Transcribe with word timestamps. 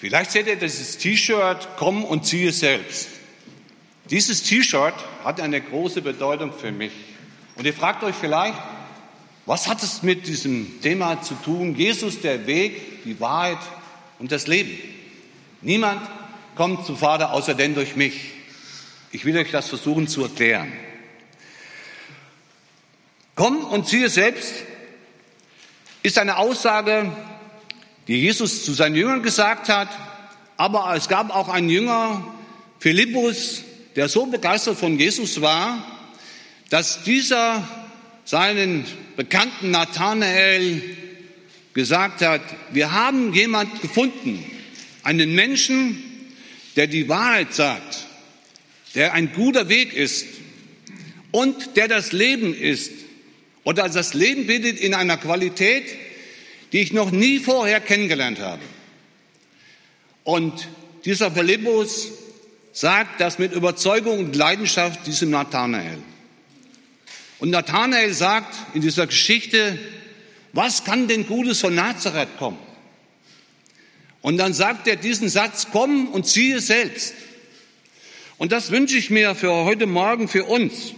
Vielleicht 0.00 0.30
seht 0.30 0.46
ihr 0.46 0.56
dieses 0.56 0.96
T-Shirt, 0.96 1.68
komm 1.76 2.06
und 2.06 2.24
ziehe 2.24 2.52
selbst. 2.52 3.08
Dieses 4.08 4.42
T-Shirt 4.42 4.94
hat 5.22 5.42
eine 5.42 5.60
große 5.60 6.00
Bedeutung 6.00 6.54
für 6.54 6.72
mich. 6.72 6.92
Und 7.56 7.66
ihr 7.66 7.74
fragt 7.74 8.02
euch 8.02 8.14
vielleicht, 8.14 8.56
was 9.44 9.68
hat 9.68 9.82
es 9.82 10.02
mit 10.02 10.26
diesem 10.26 10.80
Thema 10.80 11.20
zu 11.20 11.34
tun? 11.34 11.76
Jesus, 11.76 12.18
der 12.22 12.46
Weg, 12.46 13.04
die 13.04 13.20
Wahrheit 13.20 13.58
und 14.18 14.32
das 14.32 14.46
Leben. 14.46 14.70
Niemand 15.60 16.00
kommt 16.54 16.86
zum 16.86 16.96
Vater 16.96 17.34
außer 17.34 17.52
denn 17.52 17.74
durch 17.74 17.94
mich. 17.94 18.30
Ich 19.12 19.26
will 19.26 19.36
euch 19.36 19.50
das 19.50 19.68
versuchen 19.68 20.08
zu 20.08 20.22
erklären. 20.22 20.72
Komm 23.34 23.64
und 23.64 23.86
ziehe 23.86 24.08
selbst 24.08 24.54
ist 26.02 26.16
eine 26.16 26.38
Aussage, 26.38 27.12
die 28.10 28.16
Jesus 28.16 28.64
zu 28.64 28.72
seinen 28.72 28.96
Jüngern 28.96 29.22
gesagt 29.22 29.68
hat. 29.68 29.88
Aber 30.56 30.92
es 30.96 31.08
gab 31.08 31.30
auch 31.30 31.48
einen 31.48 31.68
Jünger, 31.70 32.26
Philippus, 32.80 33.62
der 33.94 34.08
so 34.08 34.26
begeistert 34.26 34.76
von 34.76 34.98
Jesus 34.98 35.40
war, 35.40 35.86
dass 36.70 37.04
dieser 37.04 37.68
seinen 38.24 38.84
Bekannten 39.16 39.70
Nathanael 39.70 40.82
gesagt 41.72 42.22
hat, 42.22 42.40
wir 42.72 42.90
haben 42.90 43.32
jemand 43.32 43.80
gefunden, 43.80 44.44
einen 45.04 45.32
Menschen, 45.36 46.02
der 46.74 46.88
die 46.88 47.08
Wahrheit 47.08 47.54
sagt, 47.54 48.06
der 48.96 49.12
ein 49.12 49.32
guter 49.32 49.68
Weg 49.68 49.92
ist 49.92 50.26
und 51.30 51.76
der 51.76 51.86
das 51.86 52.10
Leben 52.10 52.54
ist 52.54 52.90
oder 53.62 53.88
das 53.88 54.14
Leben 54.14 54.48
bietet 54.48 54.80
in 54.80 54.94
einer 54.94 55.16
Qualität, 55.16 55.84
die 56.72 56.80
ich 56.80 56.92
noch 56.92 57.10
nie 57.10 57.38
vorher 57.38 57.80
kennengelernt 57.80 58.40
habe. 58.40 58.62
Und 60.24 60.68
dieser 61.04 61.30
Philippus 61.30 62.08
sagt 62.72 63.20
das 63.20 63.38
mit 63.38 63.52
Überzeugung 63.52 64.18
und 64.18 64.36
Leidenschaft 64.36 65.06
diesem 65.06 65.30
Nathanael. 65.30 65.98
Und 67.38 67.50
Nathanael 67.50 68.12
sagt 68.12 68.54
in 68.74 68.82
dieser 68.82 69.06
Geschichte, 69.06 69.78
was 70.52 70.84
kann 70.84 71.08
denn 71.08 71.26
Gutes 71.26 71.60
von 71.60 71.74
Nazareth 71.74 72.36
kommen? 72.38 72.58
Und 74.20 74.36
dann 74.36 74.52
sagt 74.52 74.86
er 74.86 74.96
diesen 74.96 75.28
Satz, 75.28 75.68
komm 75.72 76.08
und 76.08 76.26
ziehe 76.26 76.60
selbst. 76.60 77.14
Und 78.36 78.52
das 78.52 78.70
wünsche 78.70 78.96
ich 78.96 79.10
mir 79.10 79.34
für 79.34 79.52
heute 79.64 79.86
Morgen 79.86 80.28
für 80.28 80.44
uns, 80.44 80.94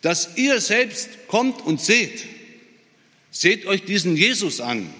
dass 0.00 0.36
ihr 0.36 0.60
selbst 0.60 1.28
kommt 1.28 1.60
und 1.60 1.80
seht. 1.80 2.24
Seht 3.30 3.66
euch 3.66 3.84
diesen 3.84 4.16
Jesus 4.16 4.60
an, 4.60 4.92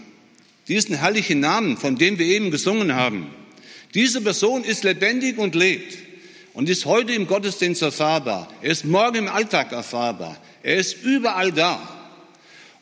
diesen 0.68 0.96
herrlichen 0.96 1.40
Namen, 1.40 1.76
von 1.76 1.96
dem 1.96 2.18
wir 2.18 2.26
eben 2.26 2.50
gesungen 2.50 2.94
haben. 2.94 3.30
Diese 3.94 4.20
Person 4.20 4.62
ist 4.62 4.84
lebendig 4.84 5.38
und 5.38 5.54
lebt 5.54 5.98
und 6.54 6.68
ist 6.68 6.84
heute 6.84 7.12
im 7.12 7.26
Gottesdienst 7.26 7.82
erfahrbar. 7.82 8.52
Er 8.62 8.70
ist 8.70 8.84
morgen 8.84 9.16
im 9.16 9.28
Alltag 9.28 9.72
erfahrbar. 9.72 10.40
Er 10.62 10.76
ist 10.76 11.02
überall 11.02 11.52
da. 11.52 11.96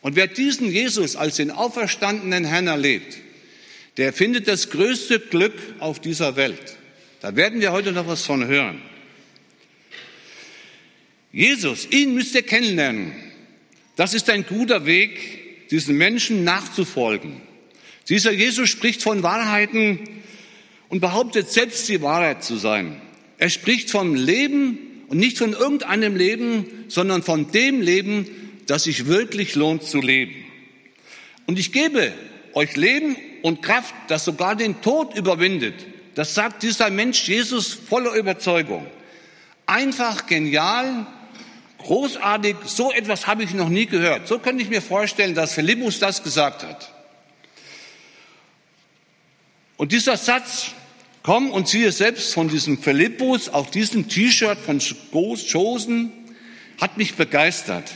Und 0.01 0.15
wer 0.15 0.27
diesen 0.27 0.69
Jesus 0.69 1.15
als 1.15 1.37
den 1.37 1.51
auferstandenen 1.51 2.45
Herrn 2.45 2.67
erlebt, 2.67 3.17
der 3.97 4.13
findet 4.13 4.47
das 4.47 4.69
größte 4.69 5.19
Glück 5.19 5.55
auf 5.79 5.99
dieser 5.99 6.35
Welt. 6.35 6.77
Da 7.21 7.35
werden 7.35 7.59
wir 7.59 7.71
heute 7.71 7.91
noch 7.91 8.07
was 8.07 8.23
von 8.23 8.45
hören. 8.45 8.81
Jesus, 11.31 11.87
ihn 11.91 12.13
müsst 12.13 12.33
ihr 12.33 12.43
kennenlernen. 12.43 13.13
Das 13.95 14.13
ist 14.13 14.29
ein 14.29 14.45
guter 14.45 14.85
Weg, 14.85 15.38
diesen 15.71 15.97
Menschen 15.97 16.43
nachzufolgen. 16.43 17.41
Dieser 18.07 18.31
Jesus 18.31 18.69
spricht 18.69 19.03
von 19.03 19.23
Wahrheiten 19.23 19.99
und 20.89 20.99
behauptet 20.99 21.49
selbst 21.49 21.87
die 21.89 22.01
Wahrheit 22.01 22.43
zu 22.43 22.57
sein. 22.57 22.99
Er 23.37 23.49
spricht 23.49 23.89
vom 23.91 24.15
Leben 24.15 24.79
und 25.07 25.17
nicht 25.17 25.37
von 25.37 25.53
irgendeinem 25.53 26.15
Leben, 26.15 26.65
sondern 26.87 27.23
von 27.23 27.51
dem 27.51 27.81
Leben, 27.81 28.27
das 28.65 28.83
sich 28.83 29.07
wirklich 29.07 29.55
lohnt 29.55 29.83
zu 29.83 30.01
leben. 30.01 30.35
Und 31.45 31.57
ich 31.57 31.71
gebe 31.71 32.13
euch 32.53 32.75
Leben 32.75 33.15
und 33.41 33.61
Kraft, 33.61 33.93
das 34.07 34.25
sogar 34.25 34.55
den 34.55 34.81
Tod 34.81 35.15
überwindet. 35.15 35.73
Das 36.15 36.35
sagt 36.35 36.63
dieser 36.63 36.89
Mensch 36.89 37.27
Jesus 37.27 37.73
voller 37.73 38.13
Überzeugung. 38.13 38.85
Einfach 39.65 40.25
genial, 40.25 41.07
großartig, 41.79 42.55
so 42.65 42.91
etwas 42.91 43.27
habe 43.27 43.43
ich 43.43 43.53
noch 43.53 43.69
nie 43.69 43.85
gehört. 43.85 44.27
So 44.27 44.39
könnte 44.39 44.63
ich 44.63 44.69
mir 44.69 44.81
vorstellen, 44.81 45.35
dass 45.35 45.53
Philippus 45.53 45.99
das 45.99 46.23
gesagt 46.23 46.63
hat. 46.63 46.93
Und 49.77 49.91
dieser 49.91 50.17
Satz, 50.17 50.71
komm 51.23 51.51
und 51.51 51.67
ziehe 51.67 51.91
selbst 51.91 52.33
von 52.33 52.49
diesem 52.49 52.77
Philippus 52.77 53.49
auf 53.49 53.71
diesem 53.71 54.07
T-Shirt 54.07 54.57
von 54.59 54.79
Chosen, 54.79 56.11
hat 56.79 56.97
mich 56.97 57.15
begeistert. 57.15 57.91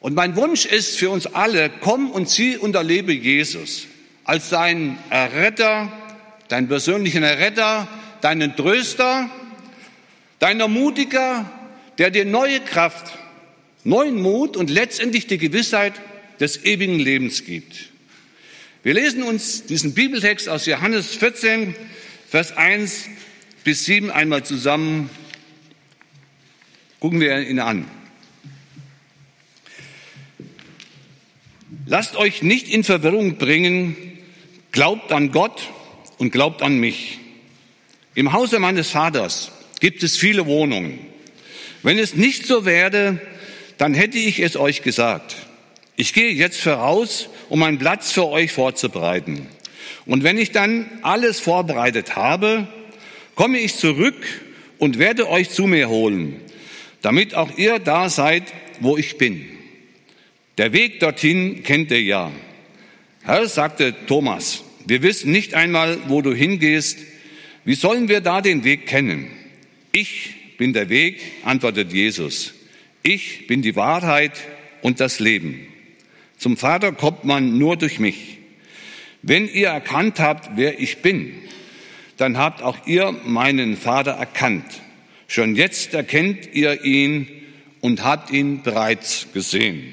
Und 0.00 0.14
mein 0.14 0.36
Wunsch 0.36 0.66
ist 0.66 0.98
für 0.98 1.10
uns 1.10 1.26
alle, 1.26 1.68
komm 1.68 2.10
und 2.10 2.28
zieh 2.28 2.56
und 2.56 2.74
erlebe 2.76 3.12
Jesus 3.12 3.86
als 4.24 4.50
deinen 4.50 4.98
Erretter, 5.10 5.90
deinen 6.48 6.68
persönlichen 6.68 7.22
Erretter, 7.22 7.88
deinen 8.20 8.56
Tröster, 8.56 9.30
dein 10.38 10.60
Ermutiger, 10.60 11.50
der 11.98 12.10
dir 12.10 12.24
neue 12.24 12.60
Kraft, 12.60 13.18
neuen 13.84 14.20
Mut 14.20 14.56
und 14.56 14.70
letztendlich 14.70 15.26
die 15.26 15.38
Gewissheit 15.38 15.94
des 16.40 16.64
ewigen 16.64 16.98
Lebens 16.98 17.44
gibt. 17.44 17.90
Wir 18.82 18.94
lesen 18.94 19.22
uns 19.22 19.64
diesen 19.66 19.94
Bibeltext 19.94 20.48
aus 20.48 20.66
Johannes 20.66 21.16
14, 21.16 21.74
Vers 22.28 22.56
1 22.56 23.08
bis 23.64 23.84
7 23.84 24.10
einmal 24.10 24.44
zusammen. 24.44 25.10
Gucken 27.00 27.20
wir 27.20 27.40
ihn 27.40 27.58
an. 27.58 27.86
Lasst 31.86 32.16
euch 32.16 32.42
nicht 32.42 32.68
in 32.68 32.84
Verwirrung 32.84 33.38
bringen, 33.38 33.96
glaubt 34.72 35.12
an 35.12 35.30
Gott 35.32 35.68
und 36.18 36.30
glaubt 36.30 36.62
an 36.62 36.78
mich. 36.78 37.18
Im 38.14 38.32
Hause 38.32 38.58
meines 38.58 38.90
Vaters 38.90 39.52
gibt 39.80 40.02
es 40.02 40.16
viele 40.16 40.46
Wohnungen. 40.46 40.98
Wenn 41.82 41.98
es 41.98 42.14
nicht 42.14 42.46
so 42.46 42.64
werde, 42.64 43.20
dann 43.78 43.94
hätte 43.94 44.18
ich 44.18 44.40
es 44.40 44.56
euch 44.56 44.82
gesagt. 44.82 45.36
Ich 45.96 46.12
gehe 46.12 46.30
jetzt 46.30 46.60
voraus, 46.60 47.28
um 47.48 47.62
einen 47.62 47.78
Platz 47.78 48.12
für 48.12 48.26
euch 48.26 48.52
vorzubereiten. 48.52 49.46
Und 50.04 50.22
wenn 50.22 50.38
ich 50.38 50.52
dann 50.52 50.88
alles 51.02 51.40
vorbereitet 51.40 52.16
habe, 52.16 52.68
komme 53.34 53.58
ich 53.58 53.76
zurück 53.76 54.16
und 54.78 54.98
werde 54.98 55.28
euch 55.28 55.50
zu 55.50 55.66
mir 55.66 55.88
holen, 55.88 56.40
damit 57.02 57.34
auch 57.34 57.56
ihr 57.56 57.78
da 57.78 58.08
seid, 58.08 58.44
wo 58.80 58.96
ich 58.96 59.18
bin. 59.18 59.46
Der 60.58 60.72
Weg 60.72 61.00
dorthin 61.00 61.62
kennt 61.62 61.90
ihr 61.90 62.02
ja. 62.02 62.32
Herr, 63.22 63.46
sagte 63.46 63.94
Thomas, 64.06 64.64
wir 64.86 65.02
wissen 65.02 65.32
nicht 65.32 65.54
einmal, 65.54 65.98
wo 66.08 66.22
du 66.22 66.32
hingehst. 66.32 66.98
Wie 67.64 67.74
sollen 67.74 68.08
wir 68.08 68.20
da 68.20 68.40
den 68.40 68.64
Weg 68.64 68.86
kennen? 68.86 69.30
Ich 69.92 70.34
bin 70.56 70.72
der 70.72 70.88
Weg, 70.88 71.20
antwortet 71.44 71.92
Jesus. 71.92 72.54
Ich 73.02 73.46
bin 73.46 73.62
die 73.62 73.76
Wahrheit 73.76 74.32
und 74.82 75.00
das 75.00 75.20
Leben. 75.20 75.66
Zum 76.38 76.56
Vater 76.56 76.92
kommt 76.92 77.24
man 77.24 77.58
nur 77.58 77.76
durch 77.76 77.98
mich. 77.98 78.38
Wenn 79.22 79.48
ihr 79.48 79.68
erkannt 79.68 80.20
habt, 80.20 80.56
wer 80.56 80.80
ich 80.80 80.98
bin, 80.98 81.34
dann 82.16 82.38
habt 82.38 82.62
auch 82.62 82.86
ihr 82.86 83.12
meinen 83.24 83.76
Vater 83.76 84.12
erkannt. 84.12 84.82
Schon 85.28 85.56
jetzt 85.56 85.94
erkennt 85.94 86.54
ihr 86.54 86.84
ihn 86.84 87.28
und 87.80 88.04
habt 88.04 88.30
ihn 88.30 88.62
bereits 88.62 89.26
gesehen. 89.32 89.92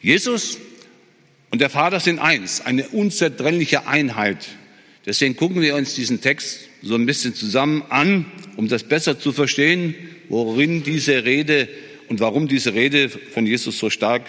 Jesus 0.00 0.58
und 1.50 1.60
der 1.60 1.70
Vater 1.70 2.00
sind 2.00 2.20
eins, 2.20 2.60
eine 2.60 2.88
unzertrennliche 2.88 3.86
Einheit. 3.86 4.48
Deswegen 5.04 5.36
gucken 5.36 5.60
wir 5.60 5.74
uns 5.74 5.94
diesen 5.94 6.20
Text 6.20 6.69
so 6.82 6.94
ein 6.94 7.06
bisschen 7.06 7.34
zusammen 7.34 7.82
an, 7.88 8.26
um 8.56 8.68
das 8.68 8.84
besser 8.84 9.18
zu 9.18 9.32
verstehen, 9.32 9.94
worin 10.28 10.82
diese 10.82 11.24
Rede 11.24 11.68
und 12.08 12.20
warum 12.20 12.48
diese 12.48 12.74
Rede 12.74 13.08
von 13.08 13.46
Jesus 13.46 13.78
so 13.78 13.90
stark 13.90 14.22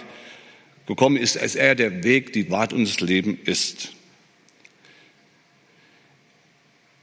gekommen 0.87 1.17
ist, 1.17 1.37
als 1.37 1.55
er 1.55 1.75
der 1.75 2.03
Weg, 2.03 2.33
die 2.33 2.49
Wahrheit 2.51 2.73
und 2.73 2.87
das 2.87 2.99
Leben 2.99 3.39
ist. 3.45 3.93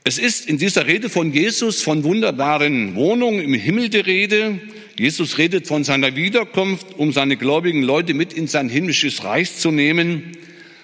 Es 0.03 0.17
ist 0.17 0.47
in 0.47 0.57
dieser 0.57 0.87
Rede 0.87 1.09
von 1.09 1.33
Jesus 1.33 1.81
von 1.81 2.03
wunderbaren 2.03 2.95
Wohnungen 2.95 3.41
im 3.41 3.53
Himmel 3.53 3.89
die 3.89 3.99
Rede. 3.99 4.59
Jesus 4.97 5.37
redet 5.37 5.67
von 5.67 5.83
seiner 5.83 6.15
Wiederkunft, 6.15 6.97
um 6.97 7.11
seine 7.13 7.37
gläubigen 7.37 7.83
Leute 7.83 8.13
mit 8.13 8.33
in 8.33 8.47
sein 8.47 8.69
himmlisches 8.69 9.23
Reich 9.23 9.55
zu 9.55 9.71
nehmen. 9.71 10.31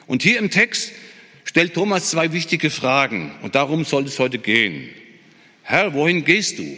Und 0.05 0.21
hier 0.21 0.37
im 0.37 0.51
Text 0.51 0.91
stellt 1.55 1.73
Thomas 1.73 2.09
zwei 2.09 2.33
wichtige 2.33 2.69
Fragen. 2.69 3.31
Und 3.41 3.55
darum 3.55 3.85
soll 3.85 4.03
es 4.03 4.19
heute 4.19 4.39
gehen. 4.39 4.89
Herr, 5.63 5.93
wohin 5.93 6.25
gehst 6.25 6.59
du? 6.59 6.77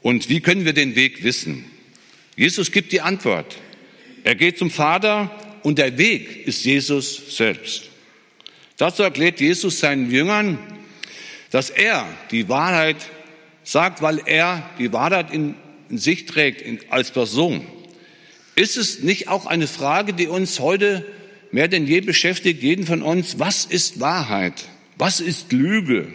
Und 0.00 0.30
wie 0.30 0.40
können 0.40 0.64
wir 0.64 0.72
den 0.72 0.96
Weg 0.96 1.22
wissen? 1.22 1.66
Jesus 2.34 2.72
gibt 2.72 2.92
die 2.92 3.02
Antwort. 3.02 3.58
Er 4.24 4.36
geht 4.36 4.56
zum 4.56 4.70
Vater 4.70 5.30
und 5.64 5.76
der 5.76 5.98
Weg 5.98 6.46
ist 6.46 6.64
Jesus 6.64 7.36
selbst. 7.36 7.90
Dazu 8.78 9.02
erklärt 9.02 9.38
Jesus 9.38 9.80
seinen 9.80 10.10
Jüngern, 10.10 10.56
dass 11.50 11.68
er 11.68 12.08
die 12.30 12.48
Wahrheit 12.48 12.96
sagt, 13.64 14.00
weil 14.00 14.22
er 14.24 14.66
die 14.78 14.94
Wahrheit 14.94 15.30
in, 15.30 15.54
in 15.90 15.98
sich 15.98 16.24
trägt 16.24 16.62
in, 16.62 16.80
als 16.88 17.10
Person. 17.10 17.66
Ist 18.54 18.78
es 18.78 19.00
nicht 19.00 19.28
auch 19.28 19.44
eine 19.44 19.66
Frage, 19.66 20.14
die 20.14 20.26
uns 20.26 20.58
heute 20.58 21.04
mehr 21.52 21.68
denn 21.68 21.86
je 21.86 22.00
beschäftigt, 22.00 22.62
jeden 22.62 22.86
von 22.86 23.02
uns? 23.02 23.38
Was 23.38 23.64
ist 23.64 24.00
Wahrheit? 24.00 24.68
Was 24.96 25.20
ist 25.20 25.52
Lüge? 25.52 26.12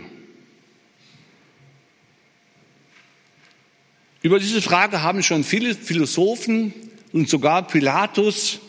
Über 4.21 4.39
diese 4.39 4.61
Frage 4.61 5.01
haben 5.01 5.21
schon 5.21 5.43
viele 5.43 5.75
Philosophen 5.75 6.73
und 7.11 7.29
sogar 7.29 7.67
Pilatus, 7.67 8.59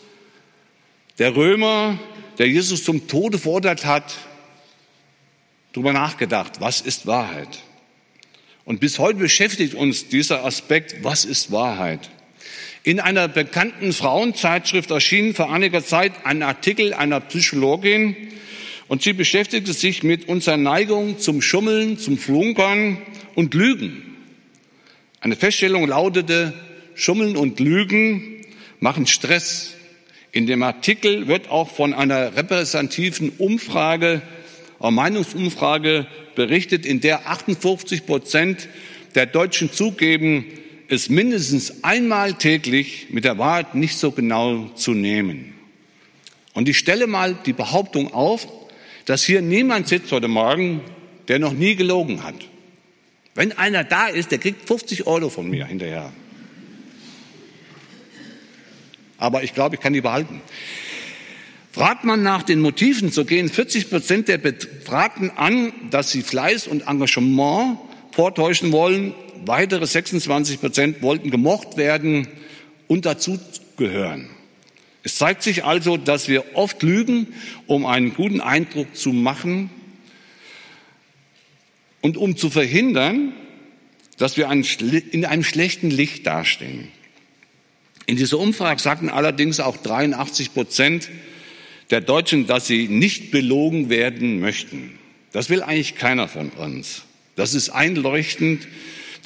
der 1.17 1.35
Römer, 1.35 1.97
der 2.37 2.49
Jesus 2.49 2.83
zum 2.83 3.07
Tode 3.07 3.37
verurteilt 3.37 3.85
hat, 3.85 4.17
darüber 5.71 5.93
nachgedacht, 5.93 6.59
was 6.59 6.81
ist 6.81 7.07
Wahrheit? 7.07 7.59
Und 8.65 8.79
bis 8.79 8.99
heute 8.99 9.19
beschäftigt 9.19 9.75
uns 9.75 10.09
dieser 10.09 10.43
Aspekt, 10.43 11.03
was 11.03 11.23
ist 11.23 11.51
Wahrheit? 11.51 12.09
In 12.85 12.99
einer 12.99 13.27
bekannten 13.27 13.93
Frauenzeitschrift 13.93 14.91
erschien 14.91 15.33
vor 15.33 15.51
einiger 15.51 15.83
Zeit 15.83 16.11
ein 16.23 16.43
Artikel 16.43 16.93
einer 16.93 17.19
Psychologin 17.19 18.15
und 18.87 19.01
sie 19.01 19.13
beschäftigte 19.13 19.73
sich 19.73 20.03
mit 20.03 20.29
unserer 20.29 20.57
Neigung 20.57 21.17
zum 21.17 21.41
Schummeln, 21.41 21.97
zum 21.97 22.19
Flunkern 22.19 22.99
und 23.33 23.55
Lügen. 23.55 24.15
Eine 25.19 25.35
Feststellung 25.35 25.87
lautete, 25.87 26.53
Schummeln 26.93 27.37
und 27.37 27.59
Lügen 27.59 28.45
machen 28.79 29.07
Stress. 29.07 29.73
In 30.31 30.45
dem 30.45 30.61
Artikel 30.61 31.27
wird 31.27 31.49
auch 31.49 31.71
von 31.71 31.91
einer 31.91 32.37
repräsentativen 32.37 33.31
Umfrage, 33.39 34.21
Meinungsumfrage 34.79 36.05
berichtet, 36.35 36.85
in 36.85 37.01
der 37.01 37.27
58 37.27 38.05
Prozent 38.05 38.69
der 39.15 39.25
Deutschen 39.25 39.73
zugeben, 39.73 40.45
es 40.87 41.09
mindestens 41.09 41.83
einmal 41.83 42.33
täglich 42.33 43.07
mit 43.09 43.25
der 43.25 43.37
Wahrheit 43.37 43.75
nicht 43.75 43.97
so 43.97 44.11
genau 44.11 44.69
zu 44.75 44.91
nehmen. 44.91 45.53
Und 46.53 46.69
ich 46.69 46.77
stelle 46.77 47.07
mal 47.07 47.35
die 47.45 47.53
Behauptung 47.53 48.13
auf, 48.13 48.47
dass 49.05 49.23
hier 49.23 49.41
niemand 49.41 49.87
sitzt 49.87 50.11
heute 50.11 50.27
Morgen, 50.27 50.81
der 51.27 51.39
noch 51.39 51.53
nie 51.53 51.75
gelogen 51.75 52.23
hat. 52.23 52.35
Wenn 53.33 53.51
einer 53.57 53.83
da 53.83 54.07
ist, 54.07 54.31
der 54.31 54.37
kriegt 54.37 54.67
50 54.67 55.05
Euro 55.07 55.29
von 55.29 55.49
mir 55.49 55.65
hinterher. 55.65 56.11
Aber 59.17 59.43
ich 59.43 59.53
glaube, 59.53 59.75
ich 59.75 59.81
kann 59.81 59.93
die 59.93 60.01
behalten. 60.01 60.41
Fragt 61.71 62.05
man 62.05 62.23
nach 62.23 62.43
den 62.43 62.61
Motiven, 62.61 63.11
so 63.11 63.25
gehen 63.25 63.49
40 63.49 63.89
Prozent 63.89 64.27
der 64.29 64.37
Befragten 64.37 65.31
an, 65.31 65.73
dass 65.91 66.11
sie 66.11 66.21
Fleiß 66.21 66.67
und 66.67 66.87
Engagement 66.87 67.77
vortäuschen 68.11 68.71
wollen. 68.71 69.13
Weitere 69.47 69.85
26 69.85 70.59
Prozent 70.59 71.01
wollten 71.01 71.29
gemocht 71.29 71.77
werden 71.77 72.27
und 72.87 73.05
dazugehören. 73.05 74.29
Es 75.03 75.17
zeigt 75.17 75.43
sich 75.43 75.63
also, 75.63 75.97
dass 75.97 76.27
wir 76.27 76.55
oft 76.55 76.81
lügen, 76.81 77.27
um 77.67 77.85
einen 77.85 78.15
guten 78.15 78.41
Eindruck 78.41 78.95
zu 78.95 79.13
machen 79.13 79.69
und 82.01 82.17
um 82.17 82.37
zu 82.37 82.49
verhindern, 82.49 83.33
dass 84.17 84.37
wir 84.37 84.49
in 84.49 85.25
einem 85.25 85.43
schlechten 85.43 85.91
Licht 85.91 86.25
dastehen. 86.25 86.87
In 88.07 88.15
dieser 88.15 88.39
Umfrage 88.39 88.81
sagten 88.81 89.09
allerdings 89.09 89.59
auch 89.59 89.77
83 89.77 90.53
Prozent 90.53 91.09
der 91.91 92.01
Deutschen, 92.01 92.47
dass 92.47 92.65
sie 92.67 92.87
nicht 92.87 93.31
belogen 93.31 93.89
werden 93.89 94.39
möchten. 94.39 94.97
Das 95.31 95.49
will 95.49 95.61
eigentlich 95.61 95.95
keiner 95.95 96.27
von 96.27 96.49
uns. 96.49 97.03
Das 97.35 97.53
ist 97.53 97.69
einleuchtend, 97.69 98.67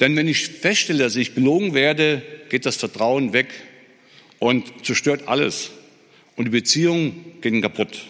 denn 0.00 0.16
wenn 0.16 0.26
ich 0.26 0.48
feststelle, 0.48 1.04
dass 1.04 1.16
ich 1.16 1.34
belogen 1.34 1.74
werde, 1.74 2.22
geht 2.48 2.66
das 2.66 2.76
Vertrauen 2.76 3.32
weg 3.32 3.48
und 4.38 4.84
zerstört 4.84 5.28
alles. 5.28 5.70
Und 6.36 6.46
die 6.46 6.50
Beziehungen 6.50 7.36
gehen 7.42 7.60
kaputt. 7.60 8.06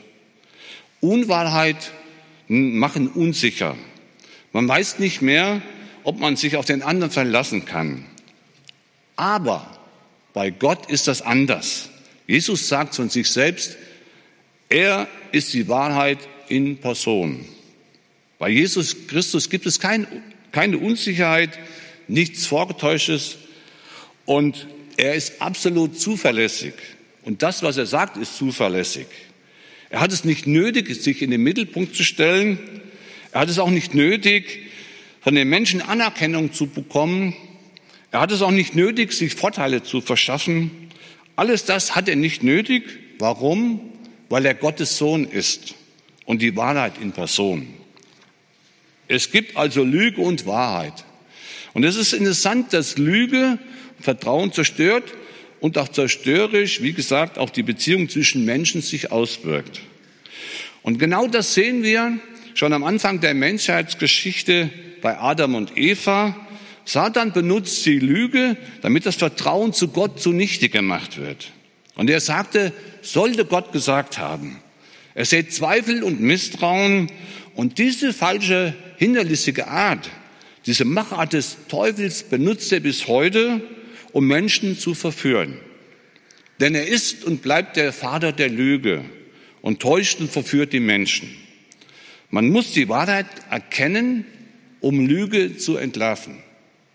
Unwahrheit 1.00 1.92
machen 2.48 3.08
unsicher. 3.08 3.76
Man 4.52 4.68
weiß 4.68 4.98
nicht 5.00 5.20
mehr, 5.20 5.62
ob 6.04 6.18
man 6.18 6.36
sich 6.36 6.56
auf 6.56 6.64
den 6.64 6.82
anderen 6.82 7.10
verlassen 7.10 7.64
kann. 7.64 8.04
Aber 9.16 9.78
bei 10.32 10.50
Gott 10.50 10.90
ist 10.90 11.08
das 11.08 11.22
anders. 11.22 11.90
Jesus 12.26 12.68
sagt 12.68 12.94
von 12.94 13.10
sich 13.10 13.28
selbst, 13.28 13.76
er 14.68 15.08
ist 15.32 15.52
die 15.52 15.68
Wahrheit 15.68 16.18
in 16.48 16.78
Person. 16.78 17.44
Bei 18.38 18.48
Jesus 18.48 19.08
Christus 19.08 19.50
gibt 19.50 19.66
es 19.66 19.80
kein, 19.80 20.06
keine 20.52 20.78
Unsicherheit, 20.78 21.58
nichts 22.08 22.46
Vorgetäuschtes 22.46 23.38
und 24.26 24.66
er 24.96 25.14
ist 25.14 25.40
absolut 25.40 25.98
zuverlässig. 25.98 26.74
Und 27.22 27.42
das, 27.42 27.62
was 27.62 27.76
er 27.76 27.86
sagt, 27.86 28.16
ist 28.16 28.36
zuverlässig. 28.36 29.06
Er 29.90 30.00
hat 30.00 30.12
es 30.12 30.24
nicht 30.24 30.46
nötig, 30.46 30.94
sich 31.02 31.22
in 31.22 31.30
den 31.30 31.42
Mittelpunkt 31.42 31.94
zu 31.94 32.04
stellen. 32.04 32.58
Er 33.32 33.40
hat 33.40 33.50
es 33.50 33.58
auch 33.58 33.70
nicht 33.70 33.94
nötig, 33.94 34.66
von 35.20 35.34
den 35.34 35.48
Menschen 35.48 35.82
Anerkennung 35.82 36.52
zu 36.52 36.66
bekommen. 36.66 37.34
Er 38.10 38.20
hat 38.20 38.32
es 38.32 38.42
auch 38.42 38.50
nicht 38.50 38.74
nötig, 38.74 39.12
sich 39.12 39.34
Vorteile 39.34 39.82
zu 39.82 40.00
verschaffen. 40.00 40.70
Alles 41.36 41.64
das 41.64 41.94
hat 41.94 42.08
er 42.08 42.16
nicht 42.16 42.42
nötig. 42.42 42.84
Warum? 43.18 43.80
Weil 44.28 44.46
er 44.46 44.54
Gottes 44.54 44.96
Sohn 44.96 45.24
ist 45.24 45.74
und 46.24 46.42
die 46.42 46.56
Wahrheit 46.56 46.94
in 47.00 47.12
Person. 47.12 47.66
Es 49.10 49.32
gibt 49.32 49.56
also 49.56 49.82
Lüge 49.82 50.20
und 50.20 50.46
Wahrheit. 50.46 51.04
Und 51.74 51.84
es 51.84 51.96
ist 51.96 52.12
interessant, 52.12 52.72
dass 52.72 52.96
Lüge 52.96 53.58
Vertrauen 53.98 54.52
zerstört 54.52 55.12
und 55.58 55.76
auch 55.78 55.88
zerstörerisch, 55.88 56.80
wie 56.80 56.92
gesagt, 56.92 57.36
auch 57.36 57.50
die 57.50 57.64
Beziehung 57.64 58.08
zwischen 58.08 58.44
Menschen 58.44 58.82
sich 58.82 59.10
auswirkt. 59.10 59.80
Und 60.82 60.98
genau 60.98 61.26
das 61.26 61.54
sehen 61.54 61.82
wir 61.82 62.20
schon 62.54 62.72
am 62.72 62.84
Anfang 62.84 63.20
der 63.20 63.34
Menschheitsgeschichte 63.34 64.70
bei 65.02 65.18
Adam 65.18 65.56
und 65.56 65.76
Eva. 65.76 66.36
Satan 66.84 67.32
benutzt 67.32 67.84
die 67.86 67.98
Lüge, 67.98 68.56
damit 68.80 69.06
das 69.06 69.16
Vertrauen 69.16 69.72
zu 69.72 69.88
Gott 69.88 70.20
zunichte 70.20 70.68
gemacht 70.68 71.18
wird. 71.18 71.50
Und 71.96 72.10
er 72.10 72.20
sagte, 72.20 72.72
sollte 73.02 73.44
Gott 73.44 73.72
gesagt 73.72 74.18
haben. 74.18 74.60
Er 75.14 75.24
sät 75.24 75.52
Zweifel 75.52 76.04
und 76.04 76.20
Misstrauen 76.20 77.10
und 77.54 77.78
diese 77.78 78.12
falsche, 78.12 78.74
hinterlistige 79.00 79.66
Art, 79.66 80.10
diese 80.66 80.84
Machart 80.84 81.32
des 81.32 81.56
Teufels 81.68 82.22
benutzt 82.22 82.70
er 82.70 82.80
bis 82.80 83.08
heute, 83.08 83.62
um 84.12 84.26
Menschen 84.26 84.78
zu 84.78 84.94
verführen. 84.94 85.56
Denn 86.60 86.74
er 86.74 86.86
ist 86.86 87.24
und 87.24 87.40
bleibt 87.40 87.78
der 87.78 87.94
Vater 87.94 88.30
der 88.32 88.50
Lüge 88.50 89.02
und 89.62 89.80
täuscht 89.80 90.20
und 90.20 90.30
verführt 90.30 90.74
die 90.74 90.80
Menschen. 90.80 91.34
Man 92.28 92.50
muss 92.50 92.72
die 92.72 92.90
Wahrheit 92.90 93.24
erkennen, 93.48 94.26
um 94.80 95.06
Lüge 95.06 95.56
zu 95.56 95.78
entlarven. 95.78 96.36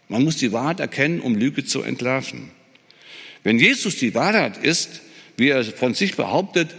Man 0.07 0.23
muss 0.23 0.37
die 0.37 0.51
Wahrheit 0.51 0.79
erkennen, 0.81 1.21
um 1.21 1.33
Lüge 1.33 1.65
zu 1.65 1.81
entlarven. 1.81 2.51
Wenn 3.43 3.57
Jesus 3.57 3.97
die 3.97 4.13
Wahrheit 4.13 4.63
ist, 4.63 5.01
wie 5.37 5.49
er 5.49 5.63
von 5.63 5.95
sich 5.95 6.15
behauptet, 6.15 6.69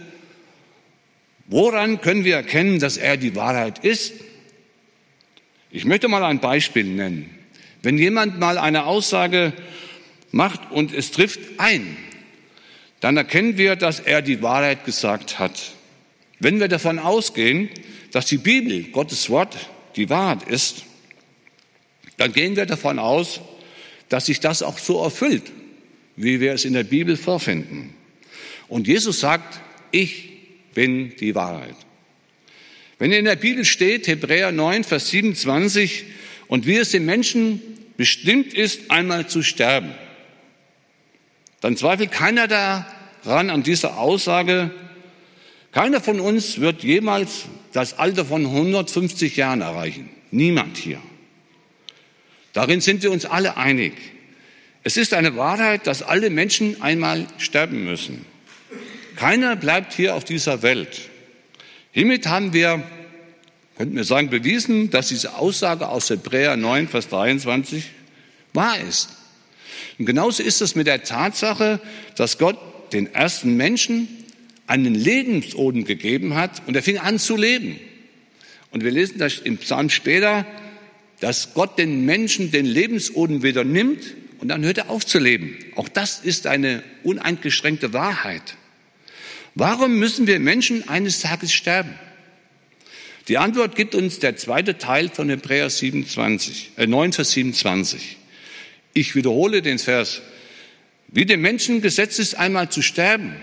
woran 1.47 1.99
können 1.99 2.23
wir 2.23 2.35
erkennen, 2.37 2.79
dass 2.79 2.95
er 2.95 3.17
die 3.17 3.35
Wahrheit 3.35 3.83
ist? 3.83 4.13
Ich 5.77 5.85
möchte 5.85 6.07
mal 6.07 6.23
ein 6.23 6.39
Beispiel 6.39 6.85
nennen. 6.85 7.29
Wenn 7.83 7.99
jemand 7.99 8.39
mal 8.39 8.57
eine 8.57 8.85
Aussage 8.85 9.53
macht 10.31 10.71
und 10.71 10.91
es 10.91 11.11
trifft 11.11 11.39
ein, 11.59 11.95
dann 12.99 13.15
erkennen 13.15 13.59
wir, 13.59 13.75
dass 13.75 13.99
er 13.99 14.23
die 14.23 14.41
Wahrheit 14.41 14.85
gesagt 14.85 15.37
hat. 15.37 15.73
Wenn 16.39 16.59
wir 16.59 16.67
davon 16.67 16.97
ausgehen, 16.97 17.69
dass 18.11 18.25
die 18.25 18.39
Bibel, 18.39 18.85
Gottes 18.85 19.29
Wort, 19.29 19.55
die 19.95 20.09
Wahrheit 20.09 20.49
ist, 20.49 20.83
dann 22.17 22.33
gehen 22.33 22.55
wir 22.55 22.65
davon 22.65 22.97
aus, 22.97 23.39
dass 24.09 24.25
sich 24.25 24.39
das 24.39 24.63
auch 24.63 24.79
so 24.79 25.03
erfüllt, 25.03 25.51
wie 26.15 26.39
wir 26.39 26.53
es 26.53 26.65
in 26.65 26.73
der 26.73 26.85
Bibel 26.85 27.15
vorfinden. 27.15 27.93
Und 28.67 28.87
Jesus 28.87 29.19
sagt, 29.19 29.59
ich 29.91 30.31
bin 30.73 31.15
die 31.17 31.35
Wahrheit. 31.35 31.75
Wenn 32.99 33.11
in 33.11 33.25
der 33.25 33.35
Bibel 33.35 33.63
steht, 33.63 34.07
Hebräer 34.07 34.51
9, 34.51 34.83
Vers 34.83 35.09
27, 35.09 36.05
und 36.47 36.65
wie 36.65 36.77
es 36.77 36.91
dem 36.91 37.05
Menschen 37.05 37.61
bestimmt 37.95 38.53
ist, 38.53 38.89
einmal 38.89 39.27
zu 39.27 39.43
sterben, 39.43 39.93
dann 41.61 41.77
zweifelt 41.77 42.11
keiner 42.11 42.47
daran 42.47 43.49
an 43.49 43.63
dieser 43.63 43.97
Aussage. 43.97 44.71
Keiner 45.71 46.01
von 46.01 46.19
uns 46.19 46.59
wird 46.59 46.83
jemals 46.83 47.45
das 47.73 47.97
Alter 47.99 48.25
von 48.25 48.45
150 48.45 49.35
Jahren 49.35 49.61
erreichen. 49.61 50.09
Niemand 50.31 50.77
hier. 50.77 51.01
Darin 52.53 52.81
sind 52.81 53.03
wir 53.03 53.11
uns 53.11 53.25
alle 53.25 53.57
einig. 53.57 53.93
Es 54.83 54.97
ist 54.97 55.13
eine 55.13 55.35
Wahrheit, 55.35 55.85
dass 55.85 56.01
alle 56.01 56.29
Menschen 56.29 56.81
einmal 56.81 57.27
sterben 57.37 57.85
müssen. 57.85 58.25
Keiner 59.15 59.55
bleibt 59.55 59.93
hier 59.93 60.15
auf 60.15 60.23
dieser 60.23 60.61
Welt. 60.61 61.09
Hiermit 61.97 62.27
haben 62.27 62.53
wir, 62.53 62.83
könnten 63.75 63.95
wir 63.95 64.03
sagen, 64.03 64.29
bewiesen, 64.29 64.91
dass 64.91 65.07
diese 65.07 65.33
Aussage 65.33 65.89
aus 65.89 66.11
Hebräer 66.11 66.55
9, 66.55 66.87
Vers 66.87 67.09
23 67.09 67.85
wahr 68.53 68.79
ist. 68.87 69.09
Und 69.97 70.05
genauso 70.05 70.43
ist 70.43 70.61
es 70.61 70.75
mit 70.75 70.85
der 70.85 71.01
Tatsache, 71.01 71.81
dass 72.15 72.37
Gott 72.37 72.59
den 72.93 73.11
ersten 73.11 73.57
Menschen 73.57 74.07
einen 74.67 74.93
Lebensodem 74.93 75.85
gegeben 75.85 76.35
hat 76.35 76.61
und 76.67 76.75
er 76.75 76.83
fing 76.83 76.99
an 76.99 77.17
zu 77.17 77.35
leben. 77.35 77.79
Und 78.69 78.83
wir 78.83 78.91
lesen 78.91 79.17
das 79.17 79.39
im 79.39 79.57
Psalm 79.57 79.89
später, 79.89 80.45
dass 81.19 81.55
Gott 81.55 81.79
den 81.79 82.05
Menschen 82.05 82.51
den 82.51 82.67
Lebensodem 82.67 83.41
wieder 83.41 83.63
nimmt 83.63 84.13
und 84.37 84.49
dann 84.49 84.63
hört 84.63 84.77
er 84.77 84.91
auf 84.91 85.03
zu 85.03 85.17
leben. 85.17 85.57
Auch 85.75 85.89
das 85.89 86.19
ist 86.19 86.45
eine 86.45 86.83
uneingeschränkte 87.03 87.91
Wahrheit. 87.91 88.55
Warum 89.59 89.97
müssen 89.97 90.27
wir 90.27 90.39
Menschen 90.39 90.87
eines 90.87 91.21
Tages 91.21 91.51
sterben? 91.51 91.95
Die 93.27 93.39
Antwort 93.39 93.75
gibt 93.75 93.95
uns 93.95 94.19
der 94.19 94.37
zweite 94.37 94.77
Teil 94.77 95.09
von 95.09 95.29
Hebräer 95.29 95.71
27, 95.71 96.73
äh 96.77 96.85
9, 96.85 97.13
Vers 97.13 97.31
27. 97.31 98.17
Ich 98.93 99.15
wiederhole 99.15 99.63
den 99.63 99.79
Vers. 99.79 100.21
Wie 101.07 101.25
dem 101.25 101.41
Menschen 101.41 101.81
gesetzt 101.81 102.19
ist, 102.19 102.35
einmal 102.35 102.69
zu 102.69 102.83
sterben, 102.83 103.35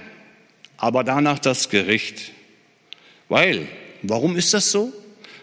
aber 0.76 1.02
danach 1.02 1.40
das 1.40 1.68
Gericht. 1.68 2.30
Weil, 3.28 3.66
warum 4.02 4.36
ist 4.36 4.54
das 4.54 4.70
so? 4.70 4.92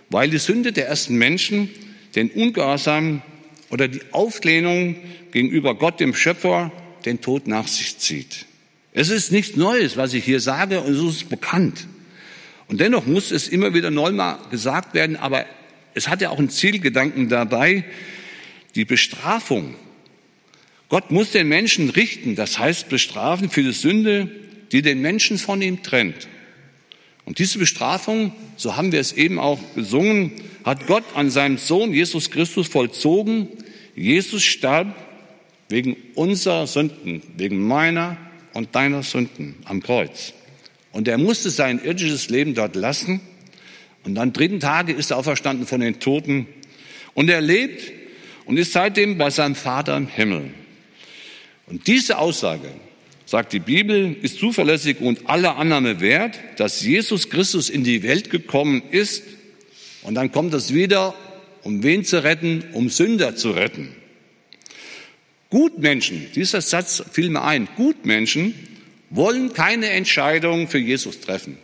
Weil 0.09 0.29
die 0.29 0.37
Sünde 0.37 0.71
der 0.71 0.87
ersten 0.87 1.15
Menschen 1.15 1.69
den 2.15 2.29
Ungehorsam 2.29 3.21
oder 3.71 3.89
die 3.89 4.03
Auflehnung 4.13 4.95
gegenüber 5.33 5.75
Gott, 5.75 5.99
dem 5.99 6.15
Schöpfer, 6.15 6.71
den 7.03 7.19
Tod 7.19 7.45
nach 7.45 7.67
sich 7.67 7.97
zieht. 7.97 8.45
Es 8.93 9.09
ist 9.09 9.31
nichts 9.31 9.55
Neues, 9.55 9.97
was 9.97 10.13
ich 10.13 10.25
hier 10.25 10.39
sage, 10.39 10.81
und 10.81 10.93
es 10.93 11.15
ist 11.15 11.29
bekannt. 11.29 11.87
Und 12.67 12.81
dennoch 12.81 13.05
muss 13.05 13.31
es 13.31 13.47
immer 13.47 13.73
wieder 13.73 13.91
neu 13.91 14.11
mal 14.11 14.39
gesagt 14.49 14.93
werden, 14.93 15.15
aber 15.15 15.45
es 15.93 16.07
hat 16.07 16.21
ja 16.21 16.29
auch 16.29 16.39
einen 16.39 16.49
Zielgedanken 16.49 17.29
dabei, 17.29 17.83
die 18.75 18.85
Bestrafung. 18.85 19.75
Gott 20.89 21.11
muss 21.11 21.31
den 21.31 21.47
Menschen 21.47 21.89
richten, 21.89 22.35
das 22.35 22.59
heißt 22.59 22.89
bestrafen 22.89 23.49
für 23.49 23.63
die 23.63 23.71
Sünde, 23.71 24.29
die 24.71 24.81
den 24.81 25.01
Menschen 25.01 25.37
von 25.37 25.61
ihm 25.61 25.83
trennt. 25.83 26.27
Und 27.25 27.39
diese 27.39 27.59
Bestrafung, 27.59 28.33
so 28.57 28.75
haben 28.75 28.91
wir 28.91 28.99
es 28.99 29.13
eben 29.13 29.39
auch 29.39 29.59
gesungen, 29.75 30.31
hat 30.65 30.87
Gott 30.87 31.03
an 31.15 31.29
seinem 31.29 31.57
Sohn 31.57 31.93
Jesus 31.93 32.31
Christus 32.31 32.67
vollzogen. 32.67 33.47
Jesus 33.95 34.43
starb 34.43 34.95
wegen 35.69 35.95
unserer 36.15 36.67
Sünden, 36.67 37.21
wegen 37.37 37.65
meiner 37.65 38.17
und 38.53 38.75
deiner 38.75 39.03
Sünden 39.03 39.55
am 39.65 39.81
Kreuz. 39.81 40.33
Und 40.91 41.07
er 41.07 41.17
musste 41.17 41.49
sein 41.49 41.83
irdisches 41.83 42.29
Leben 42.29 42.53
dort 42.53 42.75
lassen. 42.75 43.21
Und 44.03 44.17
am 44.17 44.33
dritten 44.33 44.59
Tage 44.59 44.93
ist 44.93 45.11
er 45.11 45.17
auferstanden 45.17 45.65
von 45.65 45.79
den 45.79 45.99
Toten. 45.99 46.47
Und 47.13 47.29
er 47.29 47.41
lebt 47.41 47.91
und 48.45 48.57
ist 48.57 48.73
seitdem 48.73 49.17
bei 49.17 49.29
seinem 49.29 49.55
Vater 49.55 49.95
im 49.95 50.07
Himmel. 50.07 50.53
Und 51.67 51.87
diese 51.87 52.17
Aussage, 52.17 52.67
sagt 53.25 53.53
die 53.53 53.59
Bibel, 53.59 54.15
ist 54.21 54.39
zuverlässig 54.39 54.99
und 54.99 55.29
aller 55.29 55.55
Annahme 55.55 56.01
wert, 56.01 56.37
dass 56.57 56.81
Jesus 56.81 57.29
Christus 57.29 57.69
in 57.69 57.83
die 57.83 58.03
Welt 58.03 58.29
gekommen 58.29 58.81
ist. 58.91 59.23
Und 60.03 60.15
dann 60.15 60.31
kommt 60.31 60.53
es 60.53 60.73
wieder, 60.73 61.13
um 61.63 61.83
wen 61.83 62.03
zu 62.03 62.23
retten? 62.23 62.65
Um 62.73 62.89
Sünder 62.89 63.35
zu 63.35 63.51
retten. 63.51 63.95
Gutmenschen, 65.51 66.31
dieser 66.33 66.61
Satz 66.61 67.03
fiel 67.11 67.29
mir 67.29 67.43
ein, 67.43 67.67
Gutmenschen 67.75 68.55
wollen 69.11 69.53
keine 69.53 69.89
Entscheidung 69.89 70.69
für 70.69 70.79
Jesus 70.79 71.19
treffen. 71.19 71.57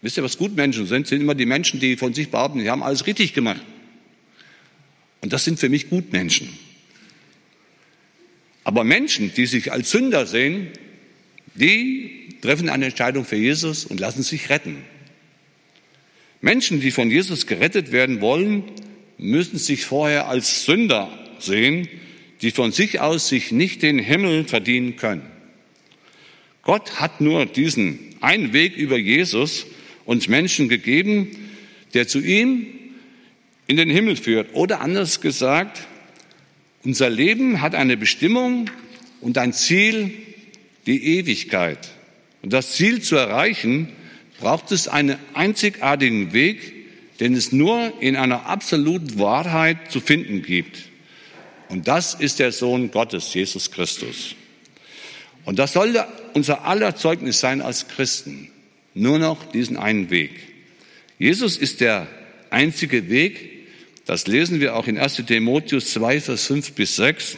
Wisst 0.00 0.16
ihr, 0.16 0.22
was 0.24 0.38
Gutmenschen 0.38 0.86
sind? 0.86 1.06
Sind 1.06 1.20
immer 1.20 1.34
die 1.34 1.44
Menschen, 1.44 1.78
die 1.78 1.96
von 1.96 2.14
sich 2.14 2.30
behaupten, 2.30 2.60
sie 2.60 2.70
haben 2.70 2.82
alles 2.82 3.06
richtig 3.06 3.34
gemacht. 3.34 3.60
Und 5.20 5.34
das 5.34 5.44
sind 5.44 5.58
für 5.58 5.68
mich 5.68 5.90
Gutmenschen. 5.90 6.48
Aber 8.64 8.82
Menschen, 8.84 9.32
die 9.34 9.46
sich 9.46 9.70
als 9.70 9.90
Sünder 9.90 10.26
sehen, 10.26 10.68
die 11.54 12.30
treffen 12.40 12.70
eine 12.70 12.86
Entscheidung 12.86 13.26
für 13.26 13.36
Jesus 13.36 13.84
und 13.84 14.00
lassen 14.00 14.22
sich 14.22 14.48
retten. 14.48 14.78
Menschen, 16.40 16.80
die 16.80 16.90
von 16.90 17.10
Jesus 17.10 17.46
gerettet 17.46 17.92
werden 17.92 18.22
wollen, 18.22 18.64
müssen 19.18 19.58
sich 19.58 19.84
vorher 19.84 20.28
als 20.28 20.64
Sünder 20.64 21.10
sehen 21.38 21.88
die 22.42 22.50
von 22.50 22.72
sich 22.72 23.00
aus 23.00 23.28
sich 23.28 23.52
nicht 23.52 23.82
den 23.82 23.98
Himmel 23.98 24.44
verdienen 24.44 24.96
können. 24.96 25.22
Gott 26.62 27.00
hat 27.00 27.20
nur 27.20 27.46
diesen 27.46 27.98
einen 28.20 28.52
Weg 28.52 28.76
über 28.76 28.98
Jesus 28.98 29.66
uns 30.04 30.28
Menschen 30.28 30.68
gegeben, 30.68 31.30
der 31.94 32.08
zu 32.08 32.20
ihm 32.20 32.66
in 33.66 33.76
den 33.76 33.90
Himmel 33.90 34.16
führt. 34.16 34.54
Oder 34.54 34.80
anders 34.80 35.20
gesagt, 35.20 35.86
unser 36.84 37.10
Leben 37.10 37.60
hat 37.60 37.74
eine 37.74 37.96
Bestimmung 37.96 38.70
und 39.20 39.38
ein 39.38 39.52
Ziel, 39.52 40.12
die 40.86 41.18
Ewigkeit. 41.18 41.78
Und 42.42 42.52
das 42.52 42.72
Ziel 42.72 43.02
zu 43.02 43.16
erreichen, 43.16 43.88
braucht 44.38 44.70
es 44.70 44.88
einen 44.88 45.16
einzigartigen 45.34 46.32
Weg, 46.32 46.72
den 47.18 47.34
es 47.34 47.50
nur 47.50 47.92
in 48.00 48.16
einer 48.16 48.46
absoluten 48.46 49.18
Wahrheit 49.18 49.90
zu 49.90 50.00
finden 50.00 50.42
gibt. 50.42 50.90
Und 51.68 51.88
das 51.88 52.14
ist 52.14 52.38
der 52.38 52.52
Sohn 52.52 52.90
Gottes, 52.90 53.32
Jesus 53.34 53.70
Christus. 53.70 54.34
Und 55.44 55.58
das 55.58 55.72
soll 55.72 56.04
unser 56.34 56.64
aller 56.64 56.96
Zeugnis 56.96 57.40
sein 57.40 57.62
als 57.62 57.88
Christen. 57.88 58.50
Nur 58.94 59.18
noch 59.18 59.50
diesen 59.52 59.76
einen 59.76 60.10
Weg. 60.10 60.32
Jesus 61.18 61.56
ist 61.56 61.80
der 61.80 62.06
einzige 62.50 63.08
Weg. 63.08 63.68
Das 64.04 64.26
lesen 64.26 64.60
wir 64.60 64.76
auch 64.76 64.86
in 64.86 64.98
1 64.98 65.22
Timotheus 65.26 65.92
2, 65.92 66.20
Vers 66.20 66.46
5 66.46 66.72
bis 66.72 66.96
6. 66.96 67.36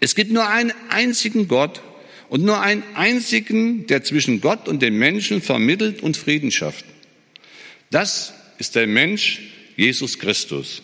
Es 0.00 0.14
gibt 0.14 0.32
nur 0.32 0.48
einen 0.48 0.72
einzigen 0.88 1.46
Gott 1.46 1.82
und 2.28 2.44
nur 2.44 2.60
einen 2.60 2.82
einzigen, 2.94 3.86
der 3.86 4.02
zwischen 4.02 4.40
Gott 4.40 4.68
und 4.68 4.80
den 4.80 4.94
Menschen 4.94 5.42
vermittelt 5.42 6.02
und 6.02 6.16
Frieden 6.16 6.50
schafft. 6.50 6.84
Das 7.90 8.32
ist 8.58 8.76
der 8.76 8.86
Mensch 8.86 9.40
Jesus 9.76 10.18
Christus. 10.18 10.82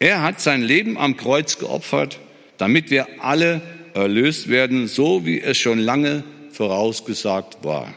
Er 0.00 0.22
hat 0.22 0.40
sein 0.40 0.62
Leben 0.62 0.96
am 0.96 1.16
Kreuz 1.16 1.58
geopfert, 1.58 2.20
damit 2.56 2.90
wir 2.90 3.20
alle 3.20 3.60
erlöst 3.94 4.48
werden, 4.48 4.86
so 4.86 5.26
wie 5.26 5.40
es 5.40 5.58
schon 5.58 5.80
lange 5.80 6.22
vorausgesagt 6.52 7.64
war. 7.64 7.92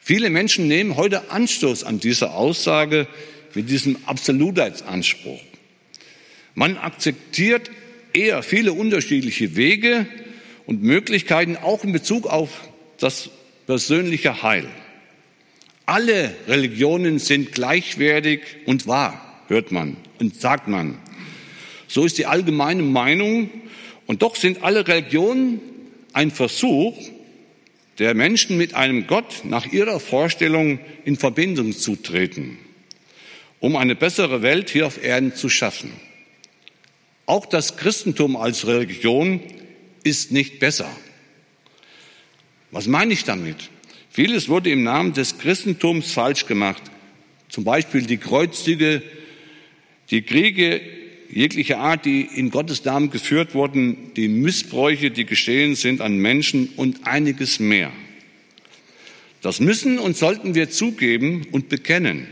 Viele 0.00 0.30
Menschen 0.30 0.66
nehmen 0.66 0.96
heute 0.96 1.30
Anstoß 1.30 1.84
an 1.84 2.00
dieser 2.00 2.34
Aussage 2.34 3.06
mit 3.54 3.68
diesem 3.68 3.98
Absolutheitsanspruch. 4.06 5.42
Man 6.54 6.78
akzeptiert 6.78 7.70
eher 8.14 8.42
viele 8.42 8.72
unterschiedliche 8.72 9.56
Wege 9.56 10.06
und 10.64 10.82
Möglichkeiten, 10.82 11.58
auch 11.58 11.84
in 11.84 11.92
Bezug 11.92 12.26
auf 12.26 12.48
das 12.98 13.28
persönliche 13.66 14.42
Heil. 14.42 14.66
Alle 15.84 16.34
Religionen 16.48 17.18
sind 17.18 17.52
gleichwertig 17.52 18.40
und 18.64 18.86
wahr 18.86 19.29
hört 19.50 19.72
man 19.72 19.96
und 20.18 20.40
sagt 20.40 20.68
man. 20.68 20.96
So 21.88 22.04
ist 22.04 22.16
die 22.18 22.26
allgemeine 22.26 22.82
Meinung. 22.82 23.50
Und 24.06 24.22
doch 24.22 24.36
sind 24.36 24.62
alle 24.62 24.86
Religionen 24.86 25.60
ein 26.12 26.30
Versuch, 26.30 26.96
der 27.98 28.14
Menschen 28.14 28.56
mit 28.56 28.74
einem 28.74 29.06
Gott 29.06 29.42
nach 29.44 29.66
ihrer 29.66 30.00
Vorstellung 30.00 30.78
in 31.04 31.16
Verbindung 31.16 31.72
zu 31.72 31.96
treten, 31.96 32.58
um 33.58 33.76
eine 33.76 33.94
bessere 33.94 34.40
Welt 34.40 34.70
hier 34.70 34.86
auf 34.86 35.02
Erden 35.02 35.34
zu 35.34 35.48
schaffen. 35.48 35.92
Auch 37.26 37.44
das 37.46 37.76
Christentum 37.76 38.36
als 38.36 38.66
Religion 38.66 39.40
ist 40.02 40.32
nicht 40.32 40.60
besser. 40.60 40.90
Was 42.70 42.86
meine 42.86 43.12
ich 43.12 43.24
damit? 43.24 43.56
Vieles 44.10 44.48
wurde 44.48 44.70
im 44.70 44.82
Namen 44.82 45.12
des 45.12 45.38
Christentums 45.38 46.12
falsch 46.12 46.46
gemacht. 46.46 46.82
Zum 47.48 47.64
Beispiel 47.64 48.02
die 48.02 48.16
Kreuzzüge 48.16 49.02
die 50.10 50.22
Kriege 50.22 50.80
jeglicher 51.30 51.78
Art, 51.78 52.04
die 52.04 52.22
in 52.22 52.50
Gottes 52.50 52.84
Namen 52.84 53.10
geführt 53.10 53.54
wurden, 53.54 54.12
die 54.16 54.28
Missbräuche, 54.28 55.10
die 55.10 55.24
geschehen 55.24 55.76
sind 55.76 56.00
an 56.00 56.16
Menschen 56.16 56.70
und 56.76 57.06
einiges 57.06 57.60
mehr. 57.60 57.92
Das 59.42 59.60
müssen 59.60 59.98
und 59.98 60.16
sollten 60.16 60.54
wir 60.54 60.70
zugeben 60.70 61.46
und 61.52 61.68
bekennen. 61.68 62.26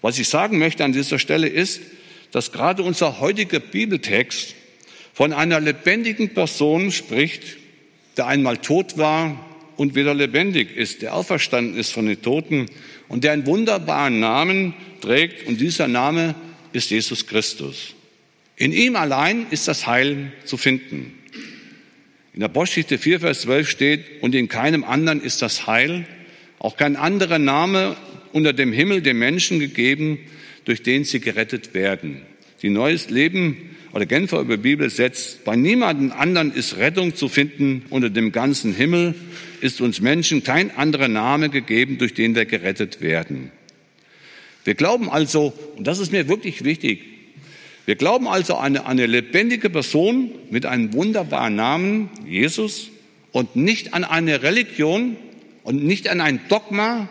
Was 0.00 0.18
ich 0.18 0.28
sagen 0.28 0.58
möchte 0.58 0.84
an 0.84 0.92
dieser 0.92 1.18
Stelle 1.18 1.48
ist, 1.48 1.80
dass 2.32 2.52
gerade 2.52 2.82
unser 2.82 3.20
heutiger 3.20 3.60
Bibeltext 3.60 4.54
von 5.12 5.32
einer 5.32 5.60
lebendigen 5.60 6.30
Person 6.30 6.90
spricht, 6.90 7.56
der 8.16 8.26
einmal 8.26 8.58
tot 8.58 8.98
war 8.98 9.44
und 9.76 9.94
wieder 9.94 10.14
lebendig 10.14 10.76
ist, 10.76 11.02
der 11.02 11.14
auferstanden 11.14 11.76
ist 11.76 11.92
von 11.92 12.06
den 12.06 12.20
Toten 12.20 12.66
und 13.08 13.24
der 13.24 13.32
einen 13.32 13.46
wunderbaren 13.46 14.20
Namen 14.20 14.74
trägt 15.00 15.46
und 15.46 15.60
dieser 15.60 15.88
Name 15.88 16.34
ist 16.72 16.90
Jesus 16.90 17.26
Christus. 17.26 17.94
In 18.56 18.72
ihm 18.72 18.96
allein 18.96 19.46
ist 19.50 19.68
das 19.68 19.86
Heil 19.86 20.32
zu 20.44 20.56
finden. 20.56 21.14
In 22.34 22.40
der 22.40 22.50
Apostelgeschichte 22.50 22.98
4, 22.98 23.20
Vers 23.20 23.40
12 23.42 23.68
steht, 23.68 24.04
und 24.20 24.34
in 24.34 24.48
keinem 24.48 24.84
anderen 24.84 25.20
ist 25.20 25.42
das 25.42 25.66
Heil, 25.66 26.06
auch 26.58 26.76
kein 26.76 26.96
anderer 26.96 27.38
Name 27.38 27.96
unter 28.32 28.52
dem 28.52 28.72
Himmel 28.72 29.02
den 29.02 29.18
Menschen 29.18 29.60
gegeben, 29.60 30.18
durch 30.64 30.82
den 30.82 31.04
sie 31.04 31.20
gerettet 31.20 31.74
werden. 31.74 32.22
Die 32.62 32.70
neues 32.70 33.10
Leben 33.10 33.76
oder 33.92 34.06
Genfer 34.06 34.40
über 34.40 34.56
Bibel 34.56 34.90
setzt, 34.90 35.44
bei 35.44 35.56
niemandem 35.56 36.12
anderen 36.12 36.52
ist 36.52 36.76
Rettung 36.76 37.14
zu 37.14 37.28
finden 37.28 37.84
unter 37.90 38.10
dem 38.10 38.32
ganzen 38.32 38.74
Himmel, 38.74 39.14
ist 39.60 39.80
uns 39.80 40.00
Menschen 40.00 40.42
kein 40.42 40.76
anderer 40.76 41.08
Name 41.08 41.48
gegeben, 41.48 41.98
durch 41.98 42.14
den 42.14 42.34
wir 42.34 42.44
gerettet 42.44 43.00
werden. 43.00 43.50
Wir 44.68 44.74
glauben 44.74 45.08
also, 45.08 45.54
und 45.78 45.86
das 45.86 45.98
ist 45.98 46.12
mir 46.12 46.28
wirklich 46.28 46.62
wichtig, 46.62 47.02
wir 47.86 47.96
glauben 47.96 48.28
also 48.28 48.56
an 48.56 48.76
eine, 48.76 48.84
eine 48.84 49.06
lebendige 49.06 49.70
Person 49.70 50.30
mit 50.50 50.66
einem 50.66 50.92
wunderbaren 50.92 51.56
Namen, 51.56 52.10
Jesus, 52.26 52.90
und 53.32 53.56
nicht 53.56 53.94
an 53.94 54.04
eine 54.04 54.42
Religion 54.42 55.16
und 55.62 55.82
nicht 55.82 56.06
an 56.10 56.20
ein 56.20 56.40
Dogma 56.50 57.08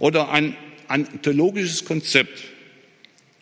oder 0.00 0.32
ein, 0.32 0.56
ein 0.88 1.22
theologisches 1.22 1.84
Konzept. 1.84 2.42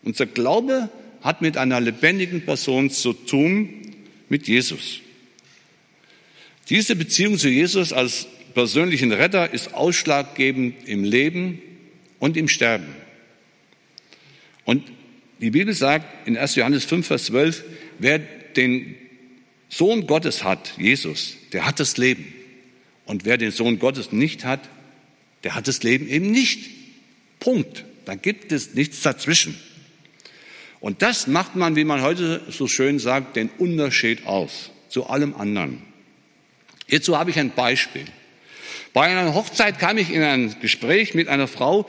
Unser 0.02 0.26
Glaube 0.26 0.90
hat 1.23 1.40
mit 1.40 1.56
einer 1.56 1.80
lebendigen 1.80 2.42
Person 2.44 2.90
zu 2.90 3.14
tun, 3.14 3.94
mit 4.28 4.47
Jesus. 4.47 5.00
Diese 6.68 6.97
Beziehung 6.97 7.38
zu 7.38 7.49
Jesus 7.49 7.94
als 7.94 8.26
persönlichen 8.52 9.11
Retter 9.11 9.54
ist 9.54 9.73
ausschlaggebend 9.73 10.87
im 10.87 11.02
Leben 11.02 11.62
und 12.18 12.37
im 12.37 12.49
Sterben. 12.49 13.03
Und 14.64 14.85
die 15.40 15.50
Bibel 15.50 15.75
sagt 15.75 16.26
in 16.26 16.37
1. 16.37 16.54
Johannes 16.56 16.85
5, 16.85 17.06
Vers 17.06 17.26
12, 17.26 17.64
wer 17.99 18.18
den 18.18 18.94
Sohn 19.68 20.06
Gottes 20.06 20.44
hat, 20.44 20.75
Jesus, 20.78 21.37
der 21.52 21.66
hat 21.66 21.80
das 21.80 21.97
Leben. 21.97 22.33
Und 23.06 23.25
wer 23.25 23.37
den 23.37 23.50
Sohn 23.50 23.78
Gottes 23.78 24.12
nicht 24.12 24.44
hat, 24.44 24.61
der 25.42 25.54
hat 25.54 25.68
das 25.68 25.83
Leben 25.83 26.09
eben 26.09 26.30
nicht. 26.30 26.71
Punkt. 27.40 27.85
Da 28.04 28.14
gibt 28.14 28.52
es 28.52 28.75
nichts 28.75 29.02
dazwischen. 29.02 29.59
Und 30.80 31.02
das 31.02 31.26
macht 31.26 31.56
man, 31.56 31.76
wie 31.76 31.85
man 31.85 32.02
heute 32.02 32.42
so 32.50 32.68
schön 32.68 32.99
sagt, 32.99 33.37
den 33.37 33.49
Unterschied 33.59 34.26
aus 34.26 34.71
zu 34.88 35.06
allem 35.06 35.35
anderen. 35.35 35.83
Hierzu 36.87 37.18
habe 37.18 37.30
ich 37.30 37.38
ein 37.38 37.50
Beispiel. 37.50 38.04
Bei 38.92 39.06
einer 39.06 39.35
Hochzeit 39.35 39.78
kam 39.78 39.99
ich 39.99 40.11
in 40.11 40.23
ein 40.23 40.54
Gespräch 40.61 41.14
mit 41.14 41.28
einer 41.28 41.49
Frau, 41.49 41.88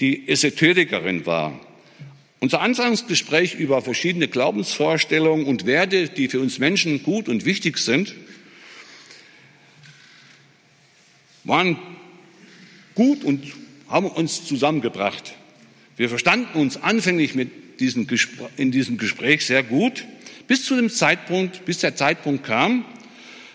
die 0.00 0.28
Esoterikerin 0.28 1.24
war. 1.24 1.58
Unser 2.42 2.60
Anfangsgespräch 2.60 3.54
über 3.54 3.82
verschiedene 3.82 4.26
Glaubensvorstellungen 4.26 5.46
und 5.46 5.64
Werte, 5.64 6.08
die 6.08 6.26
für 6.26 6.40
uns 6.40 6.58
Menschen 6.58 7.04
gut 7.04 7.28
und 7.28 7.44
wichtig 7.44 7.78
sind, 7.78 8.16
waren 11.44 11.78
gut 12.96 13.22
und 13.22 13.44
haben 13.88 14.08
uns 14.08 14.44
zusammengebracht. 14.44 15.34
Wir 15.96 16.08
verstanden 16.08 16.58
uns 16.58 16.82
anfänglich 16.82 17.36
mit 17.36 17.78
diesem 17.78 18.08
in 18.56 18.72
diesem 18.72 18.98
Gespräch 18.98 19.46
sehr 19.46 19.62
gut, 19.62 20.04
bis 20.48 20.64
zu 20.64 20.74
dem 20.74 20.90
Zeitpunkt, 20.90 21.64
bis 21.64 21.78
der 21.78 21.94
Zeitpunkt 21.94 22.42
kam, 22.42 22.84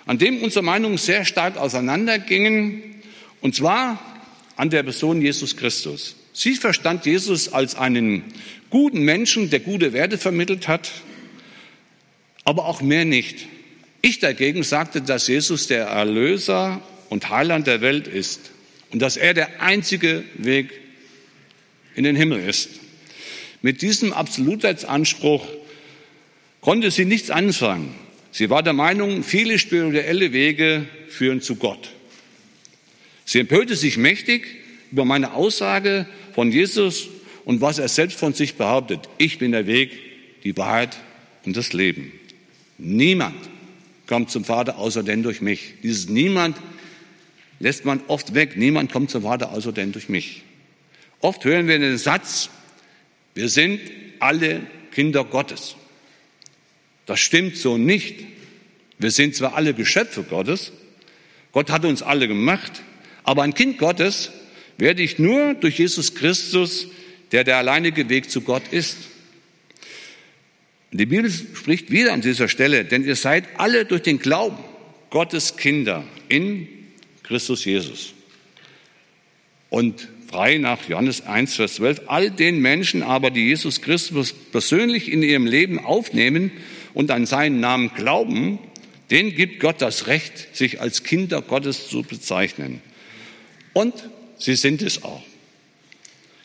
an 0.06 0.18
dem 0.18 0.42
unsere 0.42 0.64
Meinungen 0.64 0.98
sehr 0.98 1.26
stark 1.26 1.58
auseinandergingen, 1.58 2.82
und 3.42 3.54
zwar 3.54 4.00
an 4.56 4.70
der 4.70 4.84
Person 4.84 5.22
Jesus 5.22 5.58
Christus. 5.58 6.16
Sie 6.38 6.54
verstand 6.54 7.08
Jesus 7.08 7.52
als 7.52 7.74
einen 7.74 8.24
guten 8.70 9.02
Menschen, 9.02 9.50
der 9.50 9.60
gute 9.60 9.92
Werte 9.92 10.20
vermittelt 10.20 10.68
hat, 10.68 10.92
aber 12.44 12.66
auch 12.66 12.80
mehr 12.80 13.06
nicht. 13.06 13.48
Ich 14.04 14.20
dagegen 14.20 14.62
sagte, 14.62 15.02
dass 15.02 15.28
Jesus 15.28 15.66
der 15.66 15.88
Erlöser 15.88 16.80
und 17.10 17.32
Heiland 17.32 17.66
der 17.66 17.82
Welt 17.82 18.06
ist 18.06 18.52
und 18.92 19.02
dass 19.02 19.18
er 19.18 19.34
der 19.34 19.64
einzige 19.64 20.24
Weg 20.36 20.80
in 21.96 22.04
den 22.04 22.16
Himmel 22.16 22.48
ist. 22.48 22.70
Mit 23.64 23.82
diesem 23.82 24.14
Absolutheitsanspruch 24.14 25.44
konnte 26.62 26.92
sie 26.92 27.06
nichts 27.06 27.32
anfangen. 27.32 27.96
Sie 28.32 28.52
war 28.52 28.62
der 28.62 28.74
Meinung, 28.74 29.24
viele 29.24 29.58
spirituelle 29.58 30.34
Wege 30.34 30.86
führen 31.10 31.42
zu 31.42 31.56
Gott. 31.56 31.90
Sie 33.26 33.40
empörte 33.40 33.76
sich 33.76 33.98
mächtig 33.98 34.46
über 34.92 35.06
meine 35.06 35.34
Aussage 35.34 36.06
von 36.38 36.52
Jesus 36.52 37.08
und 37.46 37.62
was 37.62 37.80
er 37.80 37.88
selbst 37.88 38.20
von 38.20 38.32
sich 38.36 38.58
behauptet. 38.58 39.10
Ich 39.18 39.40
bin 39.40 39.54
der 39.54 39.66
Weg, 39.66 39.92
die 40.44 40.56
Wahrheit 40.56 40.96
und 41.46 41.58
das 41.58 41.74
Leben. 41.74 42.12
Niemand 42.78 43.34
kommt 44.06 44.30
zum 44.30 44.46
Vater 44.46 44.78
außer 44.78 45.02
denn 45.02 45.24
durch 45.24 45.42
mich. 45.42 45.74
Dieses 45.82 46.10
Niemand 46.10 46.56
lässt 47.60 47.86
man 47.86 48.02
oft 48.08 48.36
weg. 48.36 48.56
Niemand 48.56 48.92
kommt 48.92 49.10
zum 49.10 49.24
Vater 49.24 49.52
außer 49.52 49.72
denn 49.72 49.94
durch 49.94 50.10
mich. 50.10 50.44
Oft 51.22 51.44
hören 51.44 51.68
wir 51.68 51.80
den 51.80 51.98
Satz, 51.98 52.52
wir 53.34 53.50
sind 53.50 53.80
alle 54.20 54.62
Kinder 54.92 55.24
Gottes. 55.24 55.76
Das 57.08 57.20
stimmt 57.20 57.58
so 57.58 57.80
nicht. 57.80 58.14
Wir 59.00 59.10
sind 59.10 59.34
zwar 59.34 59.56
alle 59.56 59.74
Geschöpfe 59.74 60.22
Gottes, 60.22 60.72
Gott 61.52 61.72
hat 61.72 61.84
uns 61.84 62.04
alle 62.04 62.28
gemacht, 62.28 62.84
aber 63.24 63.42
ein 63.42 63.56
Kind 63.56 63.80
Gottes 63.80 64.30
werde 64.78 65.02
ich 65.02 65.20
nur 65.20 65.54
durch 65.56 65.80
Jesus 65.80 66.16
Christus 66.16 66.88
der 67.32 67.44
der 67.44 67.58
alleinige 67.58 68.10
Weg 68.10 68.30
zu 68.30 68.42
Gott 68.42 68.64
ist. 68.72 68.98
Die 70.92 71.06
Bibel 71.06 71.30
spricht 71.30 71.92
wieder 71.92 72.14
an 72.14 72.22
dieser 72.22 72.48
Stelle, 72.48 72.86
denn 72.86 73.04
ihr 73.04 73.16
seid 73.16 73.44
alle 73.58 73.86
durch 73.86 74.02
den 74.02 74.20
Glauben 74.20 74.58
Gottes 75.10 75.58
Kinder 75.58 76.06
in 76.30 76.68
Christus 77.24 77.66
Jesus. 77.66 78.14
Und 79.70 80.08
frei 80.30 80.58
nach 80.58 80.88
Johannes 80.88 81.26
1, 81.26 81.56
Vers 81.56 81.76
12, 81.76 82.04
all 82.08 82.32
den 82.32 82.62
Menschen 82.62 83.04
aber, 83.04 83.32
die 83.32 83.48
Jesus 83.48 83.82
Christus 83.82 84.34
persönlich 84.34 85.12
in 85.12 85.24
ihrem 85.24 85.46
Leben 85.46 85.80
aufnehmen 85.80 86.52
und 86.94 87.12
an 87.12 87.26
seinen 87.26 87.60
Namen 87.60 87.92
glauben, 87.94 88.60
denen 89.12 89.36
gibt 89.36 89.60
Gott 89.60 89.82
das 89.82 90.08
Recht, 90.08 90.56
sich 90.56 90.80
als 90.80 91.04
Kinder 91.04 91.42
Gottes 91.42 91.90
zu 91.90 92.04
bezeichnen. 92.04 92.82
Und 93.74 93.94
sie 94.38 94.56
sind 94.56 94.82
es 94.82 95.04
auch. 95.04 95.24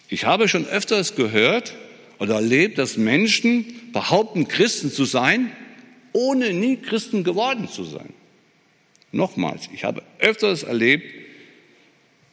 Ich 0.09 0.25
habe 0.27 0.47
schon 0.49 0.67
öfters 0.67 1.15
gehört 1.15 1.75
oder 2.19 2.35
erlebt, 2.35 2.79
dass 2.79 2.97
Menschen 2.97 3.65
behaupten, 3.93 4.47
Christen 4.47 4.93
zu 4.93 5.05
sein, 5.05 5.51
ohne 6.13 6.53
nie 6.53 6.77
Christen 6.77 7.25
geworden 7.25 7.69
zu 7.69 7.85
sein. 7.85 8.13
Nochmals, 9.11 9.69
ich 9.73 9.85
habe 9.85 10.03
öfters 10.19 10.63
erlebt, 10.63 11.05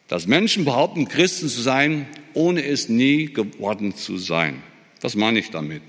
dass 0.10 0.28
Menschen 0.28 0.66
behaupten, 0.66 1.08
Christen 1.08 1.48
zu 1.48 1.62
sein, 1.62 2.08
ohne 2.34 2.66
es 2.66 2.90
nie 2.90 3.28
geworden 3.28 3.96
zu 3.96 4.18
sein. 4.18 4.62
Was 5.02 5.16
meine 5.16 5.40
ich 5.40 5.50
damit? 5.50 5.82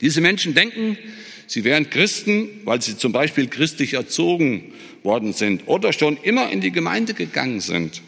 Diese 0.00 0.20
Menschen 0.20 0.54
denken, 0.54 0.98
sie 1.46 1.64
wären 1.64 1.88
Christen, 1.88 2.48
weil 2.64 2.82
sie 2.82 2.96
zum 2.96 3.12
Beispiel 3.12 3.46
christlich 3.48 3.94
erzogen 3.94 4.72
worden 5.02 5.32
sind 5.32 5.68
oder 5.68 5.92
schon 5.92 6.16
immer 6.18 6.50
in 6.50 6.60
die 6.60 6.72
Gemeinde 6.72 7.14
gegangen 7.14 7.60
sind 7.60 8.02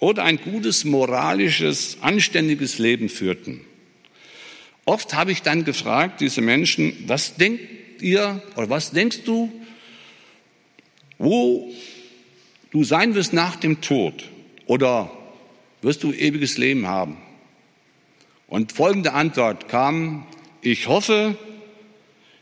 oder 0.00 0.24
ein 0.24 0.38
gutes, 0.38 0.84
moralisches, 0.84 1.98
anständiges 2.00 2.78
Leben 2.78 3.08
führten. 3.08 3.60
Oft 4.84 5.14
habe 5.14 5.32
ich 5.32 5.42
dann 5.42 5.64
gefragt, 5.64 6.20
diese 6.20 6.40
Menschen, 6.40 7.04
was 7.06 7.36
denkt 7.36 8.00
ihr 8.00 8.42
oder 8.56 8.70
was 8.70 8.92
denkst 8.92 9.22
du, 9.24 9.52
wo 11.18 11.70
du 12.70 12.84
sein 12.84 13.14
wirst 13.14 13.32
nach 13.32 13.56
dem 13.56 13.80
Tod 13.80 14.24
oder 14.66 15.10
wirst 15.82 16.04
du 16.04 16.12
ewiges 16.12 16.58
Leben 16.58 16.86
haben? 16.86 17.18
Und 18.46 18.72
folgende 18.72 19.12
Antwort 19.12 19.68
kam, 19.68 20.26
ich 20.62 20.88
hoffe, 20.88 21.36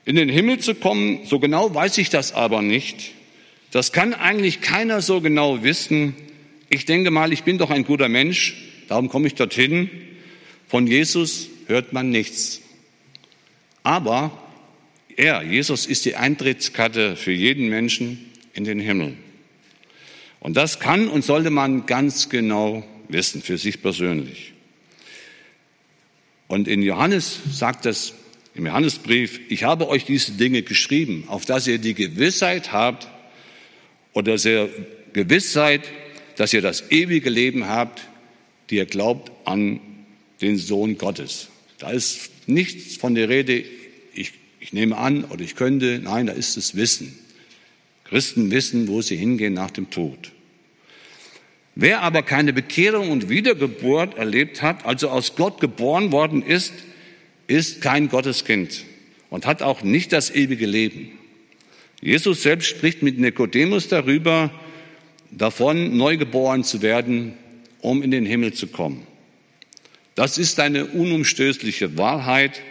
in 0.04 0.14
den 0.14 0.28
Himmel 0.28 0.60
zu 0.60 0.74
kommen, 0.76 1.20
so 1.24 1.40
genau 1.40 1.74
weiß 1.74 1.98
ich 1.98 2.10
das 2.10 2.32
aber 2.32 2.62
nicht. 2.62 3.12
Das 3.72 3.92
kann 3.92 4.14
eigentlich 4.14 4.60
keiner 4.60 5.00
so 5.02 5.20
genau 5.20 5.64
wissen 5.64 6.14
ich 6.68 6.84
denke 6.84 7.10
mal, 7.10 7.32
ich 7.32 7.44
bin 7.44 7.58
doch 7.58 7.70
ein 7.70 7.84
guter 7.84 8.08
Mensch, 8.08 8.54
darum 8.88 9.08
komme 9.08 9.26
ich 9.26 9.34
dorthin. 9.34 9.90
Von 10.68 10.86
Jesus 10.86 11.48
hört 11.66 11.92
man 11.92 12.10
nichts. 12.10 12.60
Aber 13.82 14.36
er, 15.16 15.42
Jesus, 15.42 15.86
ist 15.86 16.04
die 16.04 16.16
Eintrittskarte 16.16 17.16
für 17.16 17.32
jeden 17.32 17.68
Menschen 17.68 18.32
in 18.52 18.64
den 18.64 18.80
Himmel. 18.80 19.16
Und 20.40 20.56
das 20.56 20.78
kann 20.78 21.08
und 21.08 21.24
sollte 21.24 21.50
man 21.50 21.86
ganz 21.86 22.28
genau 22.28 22.86
wissen, 23.08 23.42
für 23.42 23.58
sich 23.58 23.82
persönlich. 23.82 24.52
Und 26.48 26.68
in 26.68 26.82
Johannes 26.82 27.40
sagt 27.52 27.86
es 27.86 28.14
im 28.54 28.66
Johannesbrief, 28.66 29.40
ich 29.48 29.64
habe 29.64 29.88
euch 29.88 30.04
diese 30.04 30.32
Dinge 30.32 30.62
geschrieben, 30.62 31.24
auf 31.28 31.44
dass 31.44 31.66
ihr 31.66 31.78
die 31.78 31.94
Gewissheit 31.94 32.72
habt 32.72 33.08
oder 34.12 34.38
sehr 34.38 34.68
Gewissheit, 35.12 35.90
dass 36.36 36.52
ihr 36.52 36.62
das 36.62 36.90
ewige 36.90 37.30
Leben 37.30 37.66
habt, 37.66 38.02
die 38.70 38.76
ihr 38.76 38.86
glaubt 38.86 39.32
an 39.44 39.80
den 40.40 40.58
Sohn 40.58 40.98
Gottes. 40.98 41.48
Da 41.78 41.90
ist 41.90 42.30
nichts 42.46 42.96
von 42.96 43.14
der 43.14 43.28
Rede, 43.28 43.64
ich, 44.14 44.32
ich 44.60 44.72
nehme 44.72 44.96
an 44.96 45.24
oder 45.24 45.42
ich 45.42 45.56
könnte. 45.56 46.00
Nein, 46.02 46.26
da 46.26 46.32
ist 46.32 46.56
das 46.56 46.76
Wissen. 46.76 47.18
Christen 48.04 48.50
wissen, 48.50 48.88
wo 48.88 49.02
sie 49.02 49.16
hingehen 49.16 49.54
nach 49.54 49.70
dem 49.70 49.90
Tod. 49.90 50.32
Wer 51.74 52.02
aber 52.02 52.22
keine 52.22 52.52
Bekehrung 52.52 53.10
und 53.10 53.28
Wiedergeburt 53.28 54.16
erlebt 54.16 54.62
hat, 54.62 54.86
also 54.86 55.10
aus 55.10 55.36
Gott 55.36 55.60
geboren 55.60 56.12
worden 56.12 56.42
ist, 56.42 56.72
ist 57.48 57.80
kein 57.82 58.08
Gotteskind 58.08 58.84
und 59.28 59.46
hat 59.46 59.62
auch 59.62 59.82
nicht 59.82 60.12
das 60.12 60.34
ewige 60.34 60.66
Leben. 60.66 61.10
Jesus 62.00 62.42
selbst 62.42 62.68
spricht 62.68 63.02
mit 63.02 63.18
Nikodemus 63.18 63.88
darüber, 63.88 64.50
davon 65.30 65.96
neugeboren 65.96 66.64
zu 66.64 66.82
werden, 66.82 67.34
um 67.80 68.02
in 68.02 68.10
den 68.10 68.26
Himmel 68.26 68.52
zu 68.54 68.66
kommen. 68.66 69.06
Das 70.14 70.38
ist 70.38 70.58
eine 70.60 70.86
unumstößliche 70.86 71.98
Wahrheit. 71.98 72.62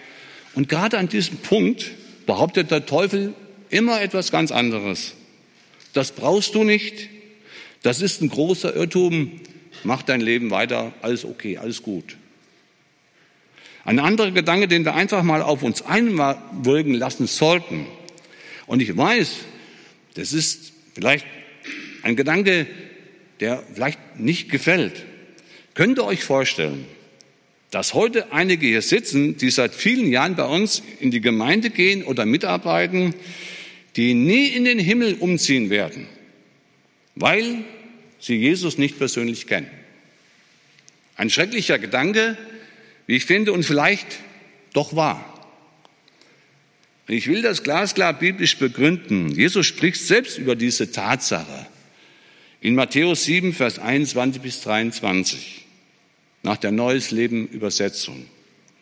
Und 0.56 0.68
gerade 0.68 0.98
an 0.98 1.10
diesem 1.10 1.38
Punkt 1.38 1.92
behauptet 2.26 2.72
der 2.72 2.86
Teufel 2.86 3.34
immer 3.70 4.02
etwas 4.02 4.32
ganz 4.32 4.52
anderes. 4.52 5.14
Das 5.94 6.12
brauchst 6.12 6.56
du 6.56 6.64
nicht, 6.64 7.10
das 7.84 8.02
ist 8.02 8.22
ein 8.22 8.30
großer 8.30 8.76
Irrtum. 8.76 9.40
Mach 9.84 10.02
dein 10.02 10.22
Leben 10.22 10.50
weiter, 10.50 10.94
alles 11.02 11.24
okay, 11.24 11.58
alles 11.58 11.84
gut. 11.84 12.18
Ein 13.84 14.00
anderer 14.00 14.32
Gedanke, 14.32 14.68
den 14.68 14.84
wir 14.84 14.96
einfach 14.96 15.22
mal 15.22 15.44
auf 15.44 15.62
uns 15.62 15.84
einwirken 15.84 16.96
lassen 16.96 17.28
sollten. 17.28 17.86
Und 18.66 18.82
ich 18.82 18.98
weiß, 18.98 19.36
das 20.16 20.34
ist 20.34 20.74
vielleicht 20.96 21.28
ein 22.06 22.16
Gedanke, 22.16 22.68
der 23.40 23.64
vielleicht 23.74 24.20
nicht 24.20 24.52
gefällt. 24.52 25.04
Könnt 25.74 25.98
ihr 25.98 26.06
euch 26.06 26.24
vorstellen, 26.24 26.86
dass 27.72 27.96
heute 27.96 28.32
einige 28.32 28.68
hier 28.68 28.84
sitzen, 28.84 29.38
die 29.38 29.50
seit 29.50 29.74
vielen 29.74 30.12
Jahren 30.12 30.36
bei 30.36 30.46
uns 30.46 30.84
in 31.00 31.10
die 31.10 31.20
Gemeinde 31.20 31.72
gehen 31.72 32.04
oder 32.04 32.28
mitarbeiten, 32.28 33.16
die 33.96 34.14
nie 34.14 34.50
in 34.50 34.66
den 34.66 34.78
Himmel 34.78 35.16
umziehen 35.16 35.72
werden, 35.72 36.06
weil 37.16 37.64
sie 38.20 38.36
Jesus 38.36 38.78
nicht 38.78 39.00
persönlich 39.00 39.48
kennen. 39.48 39.70
Ein 41.16 41.32
schrecklicher 41.32 41.80
Gedanke, 41.80 42.38
wie 43.08 43.16
ich 43.16 43.26
finde, 43.26 43.52
und 43.52 43.64
vielleicht 43.64 44.20
doch 44.74 44.96
wahr. 44.96 45.32
Ich 47.08 47.28
will 47.28 47.42
das 47.42 47.64
glasklar 47.64 48.14
biblisch 48.14 48.58
begründen. 48.58 49.32
Jesus 49.32 49.66
spricht 49.66 50.02
selbst 50.02 50.38
über 50.38 50.56
diese 50.56 50.92
Tatsache. 50.92 51.68
In 52.62 52.76
Matthäus 52.76 53.26
7, 53.26 53.54
Vers 53.54 53.80
21 53.80 54.42
bis 54.42 54.62
23, 54.62 55.66
nach 56.44 56.58
der 56.58 56.72
Neues 56.72 57.12
Leben 57.12 57.48
Übersetzung. 57.48 58.26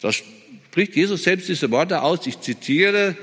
Da 0.02 0.12
spricht 0.12 0.96
Jesus 0.96 1.24
selbst 1.24 1.50
diese 1.50 1.72
Worte 1.72 2.02
aus. 2.02 2.26
Ich 2.28 2.40
zitiere, 2.40 3.16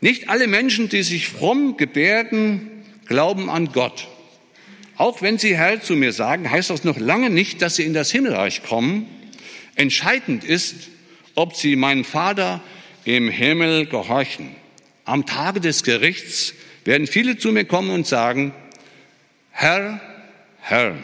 nicht 0.00 0.28
alle 0.28 0.46
Menschen, 0.46 0.88
die 0.88 1.02
sich 1.02 1.28
fromm 1.28 1.76
gebärden, 1.76 2.70
glauben 3.06 3.50
an 3.50 3.72
Gott. 3.72 4.08
Auch 4.96 5.22
wenn 5.22 5.38
sie 5.38 5.56
Herr 5.56 5.80
zu 5.80 5.94
mir 5.94 6.12
sagen, 6.12 6.50
heißt 6.50 6.70
das 6.70 6.84
noch 6.84 6.98
lange 6.98 7.30
nicht, 7.30 7.62
dass 7.62 7.76
sie 7.76 7.84
in 7.84 7.94
das 7.94 8.10
Himmelreich 8.10 8.62
kommen. 8.62 9.06
Entscheidend 9.76 10.44
ist, 10.44 10.74
ob 11.34 11.54
sie 11.54 11.76
meinen 11.76 12.04
Vater 12.04 12.62
im 13.04 13.28
Himmel 13.28 13.86
gehorchen. 13.86 14.56
Am 15.04 15.24
Tage 15.24 15.60
des 15.60 15.84
Gerichts 15.84 16.52
werden 16.84 17.06
viele 17.06 17.38
zu 17.38 17.52
mir 17.52 17.64
kommen 17.64 17.90
und 17.90 18.06
sagen, 18.06 18.52
Herr, 19.60 20.00
Herr, 20.60 20.94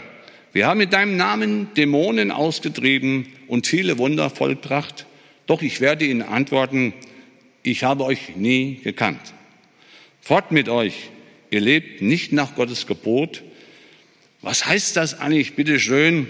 wir 0.52 0.68
haben 0.68 0.78
mit 0.78 0.92
deinem 0.92 1.16
Namen 1.16 1.74
Dämonen 1.74 2.30
ausgetrieben 2.30 3.26
und 3.48 3.66
viele 3.66 3.98
Wunder 3.98 4.30
vollbracht. 4.30 5.06
Doch 5.46 5.60
ich 5.60 5.80
werde 5.80 6.04
ihnen 6.04 6.22
antworten, 6.22 6.94
ich 7.64 7.82
habe 7.82 8.04
euch 8.04 8.36
nie 8.36 8.76
gekannt. 8.84 9.34
Fort 10.20 10.52
mit 10.52 10.68
euch, 10.68 11.10
ihr 11.50 11.58
lebt 11.58 12.00
nicht 12.00 12.32
nach 12.32 12.54
Gottes 12.54 12.86
Gebot, 12.86 13.42
was 14.40 14.66
heißt 14.66 14.96
das 14.98 15.18
eigentlich, 15.18 15.54
bitte 15.56 15.80
schön? 15.80 16.28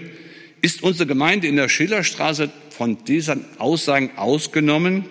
Ist 0.63 0.81
unsere 0.81 1.05
Gemeinde 1.05 1.45
in 1.45 1.57
der 1.57 1.69
Schillerstraße 1.69 2.49
von 2.71 3.05
diesen 3.05 3.45
Aussagen 3.59 4.09
ausgenommen 4.15 5.05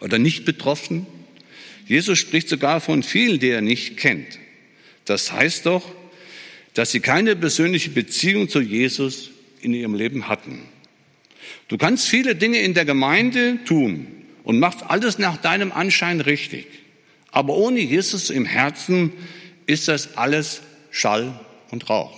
oder 0.00 0.18
nicht 0.18 0.44
betroffen? 0.44 1.06
Jesus 1.86 2.18
spricht 2.18 2.50
sogar 2.50 2.82
von 2.82 3.02
vielen, 3.02 3.38
die 3.38 3.48
er 3.48 3.62
nicht 3.62 3.96
kennt. 3.96 4.38
Das 5.06 5.32
heißt 5.32 5.66
doch, 5.66 5.82
dass 6.74 6.90
sie 6.90 7.00
keine 7.00 7.34
persönliche 7.34 7.90
Beziehung 7.90 8.48
zu 8.48 8.60
Jesus 8.60 9.30
in 9.62 9.72
ihrem 9.72 9.94
Leben 9.94 10.28
hatten. 10.28 10.60
Du 11.68 11.78
kannst 11.78 12.06
viele 12.06 12.36
Dinge 12.36 12.60
in 12.60 12.74
der 12.74 12.84
Gemeinde 12.84 13.58
tun 13.64 14.06
und 14.44 14.58
machst 14.58 14.82
alles 14.86 15.18
nach 15.18 15.38
deinem 15.38 15.72
Anschein 15.72 16.20
richtig. 16.20 16.66
Aber 17.30 17.56
ohne 17.56 17.80
Jesus 17.80 18.30
im 18.30 18.44
Herzen 18.44 19.12
ist 19.66 19.88
das 19.88 20.16
alles 20.16 20.62
Schall 20.90 21.40
und 21.70 21.88
Rauch. 21.88 22.16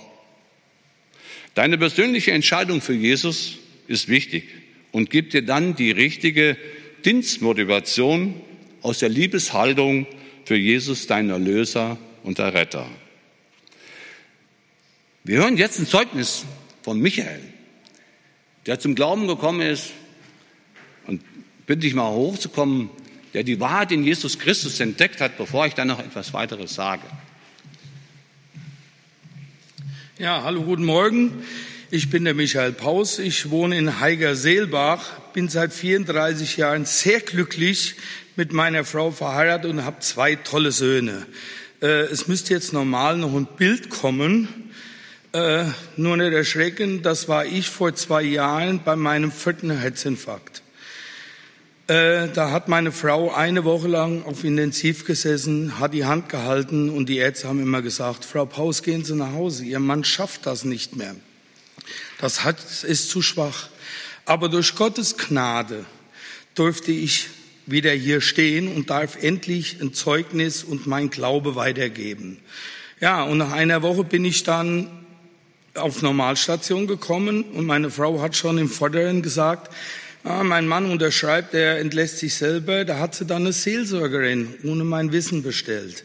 Deine 1.55 1.77
persönliche 1.77 2.31
Entscheidung 2.31 2.81
für 2.81 2.93
Jesus 2.93 3.57
ist 3.87 4.07
wichtig 4.07 4.45
und 4.91 5.09
gibt 5.09 5.33
dir 5.33 5.41
dann 5.41 5.75
die 5.75 5.91
richtige 5.91 6.57
Dienstmotivation 7.05 8.35
aus 8.81 8.99
der 8.99 9.09
Liebeshaltung 9.09 10.05
für 10.45 10.55
Jesus, 10.55 11.07
dein 11.07 11.29
Erlöser 11.29 11.97
und 12.23 12.39
Erretter. 12.39 12.87
Wir 15.23 15.39
hören 15.39 15.57
jetzt 15.57 15.79
ein 15.79 15.87
Zeugnis 15.87 16.45
von 16.81 16.99
Michael, 16.99 17.41
der 18.65 18.79
zum 18.79 18.95
Glauben 18.95 19.27
gekommen 19.27 19.61
ist 19.61 19.91
und 21.07 21.21
bitte 21.65 21.81
dich 21.81 21.93
mal 21.93 22.09
hochzukommen, 22.09 22.89
der 23.33 23.43
die 23.43 23.59
Wahrheit 23.59 23.91
in 23.91 24.03
Jesus 24.03 24.39
Christus 24.39 24.79
entdeckt 24.79 25.21
hat, 25.21 25.37
bevor 25.37 25.67
ich 25.67 25.73
dann 25.73 25.87
noch 25.87 25.99
etwas 25.99 26.33
weiteres 26.33 26.73
sage. 26.73 27.03
Ja, 30.17 30.43
hallo, 30.43 30.63
guten 30.63 30.85
Morgen. 30.85 31.43
Ich 31.91 32.09
bin 32.09 32.25
der 32.25 32.33
Michael 32.33 32.73
Paus. 32.73 33.19
Ich 33.19 33.49
wohne 33.49 33.77
in 33.77 33.99
Heiger-Seelbach, 33.99 35.19
bin 35.33 35.49
seit 35.49 35.73
34 35.73 36.57
Jahren 36.57 36.85
sehr 36.85 37.19
glücklich 37.19 37.95
mit 38.35 38.53
meiner 38.53 38.83
Frau 38.83 39.11
verheiratet 39.11 39.71
und 39.71 39.85
habe 39.85 39.99
zwei 40.01 40.35
tolle 40.35 40.71
Söhne. 40.71 41.25
Äh, 41.81 42.03
es 42.11 42.27
müsste 42.27 42.53
jetzt 42.53 42.73
normal 42.73 43.17
noch 43.17 43.33
ein 43.33 43.47
Bild 43.57 43.89
kommen. 43.89 44.47
Äh, 45.31 45.65
nur 45.95 46.17
nicht 46.17 46.33
erschrecken, 46.33 47.03
das 47.03 47.27
war 47.27 47.45
ich 47.45 47.69
vor 47.69 47.93
zwei 47.95 48.23
Jahren 48.23 48.81
bei 48.83 48.95
meinem 48.95 49.31
vierten 49.31 49.69
Herzinfarkt. 49.69 50.63
Äh, 51.87 52.27
da 52.29 52.51
hat 52.51 52.67
meine 52.67 52.91
Frau 52.91 53.33
eine 53.33 53.63
Woche 53.63 53.87
lang 53.87 54.23
auf 54.23 54.43
Intensiv 54.43 55.05
gesessen, 55.05 55.79
hat 55.79 55.93
die 55.93 56.05
Hand 56.05 56.29
gehalten 56.29 56.89
und 56.89 57.09
die 57.09 57.17
Ärzte 57.17 57.47
haben 57.47 57.61
immer 57.61 57.81
gesagt, 57.81 58.25
Frau 58.25 58.45
Paus, 58.45 58.83
gehen 58.83 59.05
Sie 59.05 59.15
nach 59.15 59.33
Hause, 59.33 59.63
Ihr 59.65 59.79
Mann 59.79 60.03
schafft 60.03 60.45
das 60.45 60.65
nicht 60.65 60.95
mehr. 60.95 61.15
Das 62.19 62.43
hat, 62.43 62.57
ist 62.83 63.09
zu 63.09 63.21
schwach. 63.21 63.69
Aber 64.25 64.49
durch 64.49 64.75
Gottes 64.75 65.17
Gnade 65.17 65.85
durfte 66.53 66.91
ich 66.91 67.27
wieder 67.71 67.91
hier 67.91 68.21
stehen 68.21 68.67
und 68.67 68.89
darf 68.89 69.21
endlich 69.21 69.81
ein 69.81 69.93
Zeugnis 69.93 70.63
und 70.63 70.87
mein 70.87 71.09
Glaube 71.09 71.55
weitergeben. 71.55 72.37
Ja, 72.99 73.23
und 73.23 73.37
nach 73.37 73.51
einer 73.51 73.81
Woche 73.81 74.03
bin 74.03 74.25
ich 74.25 74.43
dann 74.43 74.89
auf 75.75 76.01
Normalstation 76.01 76.87
gekommen 76.87 77.43
und 77.43 77.65
meine 77.65 77.89
Frau 77.89 78.21
hat 78.21 78.35
schon 78.35 78.57
im 78.57 78.69
Vorderen 78.69 79.21
gesagt, 79.21 79.71
Ah, 80.25 80.43
mein 80.43 80.67
Mann 80.67 80.91
unterschreibt, 80.91 81.53
er 81.53 81.79
entlässt 81.79 82.17
sich 82.17 82.35
selber. 82.35 82.83
Da 82.83 82.99
hat 82.99 83.15
sie 83.15 83.25
dann 83.25 83.43
eine 83.43 83.53
Seelsorgerin 83.53 84.53
ohne 84.63 84.83
mein 84.83 85.13
Wissen 85.13 85.43
bestellt. 85.43 86.03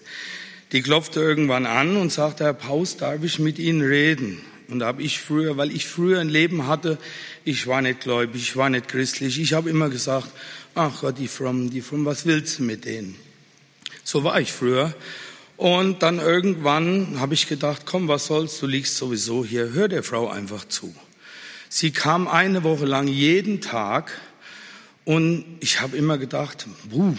Die 0.70 0.82
klopfte 0.82 1.20
irgendwann 1.20 1.66
an 1.66 1.96
und 1.96 2.12
sagte, 2.12 2.44
Herr 2.44 2.54
Paus, 2.54 2.96
darf 2.96 3.24
ich 3.24 3.40
mit 3.40 3.58
Ihnen 3.58 3.82
reden? 3.82 4.40
Und 4.68 4.78
da 4.78 4.86
habe 4.86 5.02
ich 5.02 5.20
früher, 5.20 5.56
weil 5.56 5.72
ich 5.72 5.86
früher 5.86 6.20
ein 6.20 6.28
Leben 6.28 6.68
hatte, 6.68 6.98
ich 7.44 7.66
war 7.66 7.82
nicht 7.82 8.00
gläubig, 8.00 8.40
ich 8.40 8.56
war 8.56 8.70
nicht 8.70 8.88
christlich. 8.88 9.38
Ich 9.40 9.52
habe 9.52 9.68
immer 9.68 9.90
gesagt, 9.90 10.28
ach 10.74 11.12
die 11.12 11.28
frommen, 11.28 11.70
die 11.70 11.80
frommen, 11.80 12.04
was 12.04 12.26
willst 12.26 12.58
du 12.58 12.62
mit 12.62 12.84
denen? 12.84 13.16
So 14.02 14.24
war 14.24 14.40
ich 14.40 14.52
früher. 14.52 14.94
Und 15.56 16.02
dann 16.02 16.18
irgendwann 16.18 17.20
habe 17.20 17.34
ich 17.34 17.48
gedacht, 17.48 17.82
komm, 17.86 18.08
was 18.08 18.26
soll's, 18.26 18.58
du 18.58 18.66
liegst 18.66 18.96
sowieso 18.96 19.44
hier, 19.44 19.72
hör 19.72 19.88
der 19.88 20.02
Frau 20.02 20.28
einfach 20.28 20.66
zu. 20.66 20.94
Sie 21.68 21.90
kam 21.90 22.28
eine 22.28 22.64
Woche 22.64 22.86
lang 22.86 23.08
jeden 23.08 23.60
Tag 23.60 24.12
und 25.04 25.44
ich 25.60 25.80
habe 25.80 25.96
immer 25.96 26.18
gedacht, 26.18 26.66
buh, 26.90 27.14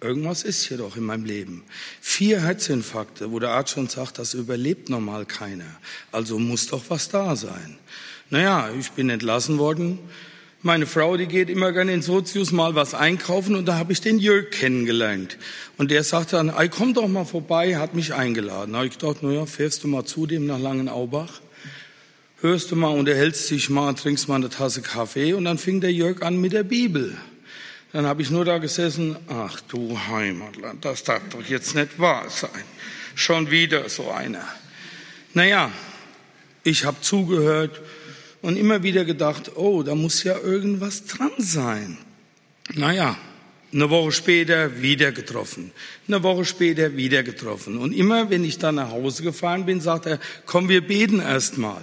irgendwas 0.00 0.42
ist 0.42 0.66
hier 0.66 0.78
doch 0.78 0.96
in 0.96 1.04
meinem 1.04 1.24
Leben. 1.24 1.64
Vier 2.00 2.42
Herzinfarkte, 2.42 3.30
wo 3.30 3.38
der 3.38 3.50
Arzt 3.50 3.72
schon 3.72 3.88
sagt, 3.88 4.18
das 4.18 4.34
überlebt 4.34 4.88
normal 4.88 5.24
keiner. 5.26 5.64
Also 6.12 6.38
muss 6.38 6.66
doch 6.66 6.84
was 6.88 7.08
da 7.08 7.36
sein. 7.36 7.78
Naja, 8.30 8.70
ich 8.78 8.90
bin 8.92 9.08
entlassen 9.08 9.58
worden. 9.58 9.98
Meine 10.66 10.86
Frau, 10.86 11.16
die 11.16 11.26
geht 11.26 11.48
immer 11.48 11.70
gerne 11.70 11.92
in 11.92 12.02
Sozius 12.02 12.50
mal 12.50 12.74
was 12.74 12.92
einkaufen 12.92 13.54
und 13.54 13.66
da 13.66 13.76
habe 13.76 13.92
ich 13.92 14.00
den 14.00 14.18
Jörg 14.18 14.50
kennengelernt. 14.50 15.38
Und 15.78 15.92
der 15.92 16.02
sagte 16.02 16.34
dann, 16.34 16.48
ey, 16.48 16.68
komm 16.68 16.92
doch 16.92 17.06
mal 17.06 17.24
vorbei, 17.24 17.76
hat 17.76 17.94
mich 17.94 18.14
eingeladen. 18.14 18.72
Da 18.72 18.78
habe 18.78 18.88
ich 18.88 18.98
gedacht, 18.98 19.22
naja, 19.22 19.46
fährst 19.46 19.84
du 19.84 19.86
mal 19.86 20.04
zu 20.04 20.26
dem 20.26 20.44
nach 20.44 20.58
Langenaubach? 20.58 21.40
hörst 22.40 22.72
du 22.72 22.76
mal, 22.76 22.88
unterhältst 22.88 23.48
dich 23.48 23.70
mal, 23.70 23.94
trinkst 23.94 24.28
mal 24.28 24.34
eine 24.34 24.50
Tasse 24.50 24.82
Kaffee 24.82 25.34
und 25.34 25.44
dann 25.44 25.56
fing 25.56 25.80
der 25.80 25.92
Jörg 25.92 26.22
an 26.22 26.40
mit 26.40 26.52
der 26.52 26.64
Bibel. 26.64 27.16
Dann 27.92 28.04
habe 28.04 28.22
ich 28.22 28.30
nur 28.30 28.44
da 28.44 28.58
gesessen, 28.58 29.14
ach 29.28 29.60
du 29.68 29.96
Heimatland, 30.08 30.84
das 30.84 31.04
darf 31.04 31.22
doch 31.30 31.44
jetzt 31.44 31.76
nicht 31.76 32.00
wahr 32.00 32.28
sein. 32.28 32.64
Schon 33.14 33.52
wieder 33.52 33.88
so 33.88 34.10
einer. 34.10 34.44
Naja, 35.32 35.70
ich 36.64 36.84
habe 36.84 37.00
zugehört 37.02 37.80
und 38.46 38.56
immer 38.56 38.84
wieder 38.84 39.04
gedacht, 39.04 39.56
oh, 39.56 39.82
da 39.82 39.96
muss 39.96 40.22
ja 40.22 40.38
irgendwas 40.38 41.04
dran 41.06 41.32
sein. 41.38 41.98
Naja, 42.74 43.18
eine 43.72 43.90
Woche 43.90 44.12
später 44.12 44.80
wieder 44.80 45.10
getroffen. 45.10 45.72
Eine 46.06 46.22
Woche 46.22 46.44
später 46.44 46.96
wieder 46.96 47.24
getroffen. 47.24 47.76
Und 47.76 47.92
immer, 47.92 48.30
wenn 48.30 48.44
ich 48.44 48.58
dann 48.58 48.76
nach 48.76 48.92
Hause 48.92 49.24
gefahren 49.24 49.66
bin, 49.66 49.80
sagt 49.80 50.06
er, 50.06 50.20
komm, 50.44 50.68
wir 50.68 50.80
beten 50.80 51.18
erst 51.18 51.58
mal. 51.58 51.80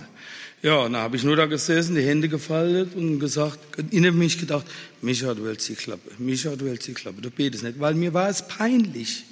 Ja, 0.62 0.84
dann 0.84 0.96
habe 0.96 1.18
ich 1.18 1.26
nur 1.26 1.36
da 1.36 1.48
gesessen, 1.48 1.96
die 1.96 2.02
Hände 2.02 2.30
gefaltet 2.30 2.96
und 2.96 3.20
gesagt, 3.20 3.60
in 3.92 4.18
mich 4.18 4.40
gedacht, 4.40 4.66
Micha, 5.02 5.34
du 5.34 5.46
hältst 5.46 5.68
die 5.68 5.76
Klappe, 5.76 6.12
Micha, 6.18 6.56
du 6.56 6.70
hältst 6.70 6.88
die 6.88 6.94
Klappe, 6.94 7.22
du 7.22 7.30
betest 7.30 7.66
nicht, 7.66 7.82
weil 7.82 7.94
mir 7.94 8.14
war 8.14 8.30
es 8.30 8.48
peinlich. 8.48 9.26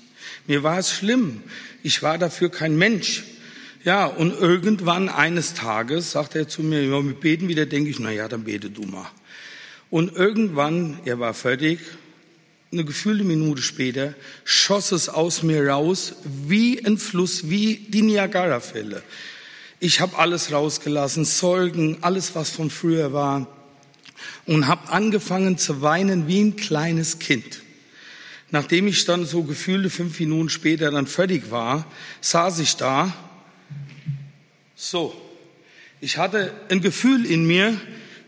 Mir 0.47 0.63
war 0.63 0.79
es 0.79 0.91
schlimm. 0.91 1.43
Ich 1.81 2.03
war 2.03 2.17
dafür 2.17 2.51
kein 2.51 2.77
Mensch. 2.77 3.23
Ja, 3.83 4.05
und 4.05 4.39
irgendwann 4.39 5.09
eines 5.09 5.55
Tages 5.55 6.11
sagt 6.11 6.35
er 6.35 6.47
zu 6.47 6.61
mir, 6.61 6.83
wir 6.83 7.13
beten 7.13 7.47
wieder, 7.47 7.65
denke 7.65 7.89
ich, 7.89 7.99
na 7.99 8.11
ja, 8.11 8.27
dann 8.27 8.43
bete 8.43 8.69
du 8.69 8.83
mal. 8.83 9.09
Und 9.89 10.15
irgendwann, 10.15 10.99
er 11.05 11.19
war 11.19 11.33
fertig, 11.33 11.79
eine 12.71 12.85
gefühlte 12.85 13.23
Minute 13.23 13.63
später, 13.63 14.13
schoss 14.43 14.91
es 14.91 15.09
aus 15.09 15.41
mir 15.41 15.67
raus, 15.67 16.13
wie 16.47 16.85
ein 16.85 16.99
Fluss, 16.99 17.49
wie 17.49 17.87
die 17.89 18.03
Niagara-Fälle. 18.03 19.01
Ich 19.79 19.99
habe 19.99 20.15
alles 20.19 20.51
rausgelassen, 20.51 21.25
Zeugen, 21.25 21.97
alles, 22.01 22.35
was 22.35 22.51
von 22.51 22.69
früher 22.69 23.13
war, 23.13 23.47
und 24.45 24.67
habe 24.67 24.89
angefangen 24.91 25.57
zu 25.57 25.81
weinen 25.81 26.27
wie 26.27 26.41
ein 26.41 26.55
kleines 26.55 27.17
Kind. 27.17 27.63
Nachdem 28.51 28.85
ich 28.85 29.05
dann 29.05 29.25
so 29.25 29.41
gefühlte 29.41 29.89
fünf 29.89 30.19
Minuten 30.19 30.49
später 30.49 30.91
dann 30.91 31.07
fertig 31.07 31.49
war, 31.49 31.87
saß 32.21 32.59
ich 32.59 32.75
da 32.75 33.11
so, 34.81 35.13
ich 35.99 36.17
hatte 36.17 36.51
ein 36.69 36.81
Gefühl 36.81 37.27
in 37.27 37.45
mir, 37.45 37.79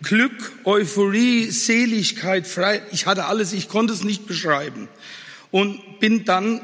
Glück, 0.04 0.52
Euphorie, 0.66 1.50
Seligkeit, 1.50 2.46
Freiheit. 2.46 2.84
Ich 2.92 3.08
hatte 3.08 3.26
alles, 3.26 3.54
ich 3.54 3.70
konnte 3.70 3.92
es 3.92 4.04
nicht 4.04 4.28
beschreiben. 4.28 4.88
Und 5.50 6.00
bin 6.00 6.26
dann, 6.26 6.62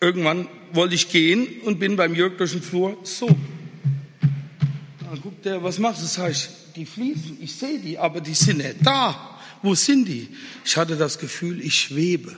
irgendwann 0.00 0.48
wollte 0.72 0.96
ich 0.96 1.10
gehen 1.10 1.46
und 1.64 1.78
bin 1.78 1.94
beim 1.94 2.16
Jörg 2.16 2.36
durch 2.38 2.52
den 2.52 2.62
Flur, 2.62 2.98
so. 3.04 3.28
Dann 3.28 5.20
guckt 5.22 5.46
er, 5.46 5.62
was 5.62 5.78
machst 5.78 6.02
du? 6.02 6.06
Sag 6.06 6.32
ich, 6.32 6.48
die 6.74 6.84
fließen, 6.84 7.38
ich 7.40 7.54
sehe 7.54 7.78
die, 7.78 7.98
aber 7.98 8.20
die 8.20 8.34
sind 8.34 8.58
nicht 8.58 8.78
da. 8.82 9.38
Wo 9.62 9.76
sind 9.76 10.06
die? 10.06 10.28
Ich 10.64 10.76
hatte 10.76 10.96
das 10.96 11.20
Gefühl, 11.20 11.60
ich 11.60 11.78
schwebe. 11.78 12.36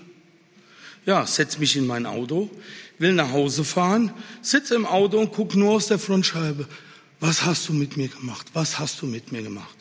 Ja, 1.07 1.27
setz 1.27 1.59
mich 1.59 1.77
in 1.77 1.87
mein 1.87 2.07
Auto, 2.07 2.51
will 2.99 3.13
nach 3.13 3.33
Hause 3.33 3.65
fahren, 3.65 4.13
sitze 4.41 4.75
im 4.75 4.87
Auto 4.87 5.19
und 5.19 5.33
guck 5.33 5.55
nur 5.55 5.73
aus 5.73 5.89
der 5.89 5.99
Frontscheibe. 5.99 6.67
Was 7.21 7.45
hast 7.45 7.69
du 7.69 7.73
mit 7.73 7.97
mir 7.97 8.09
gemacht? 8.09 8.47
Was 8.55 8.79
hast 8.79 9.03
du 9.03 9.07
mit 9.07 9.33
mir 9.33 9.43
gemacht? 9.43 9.77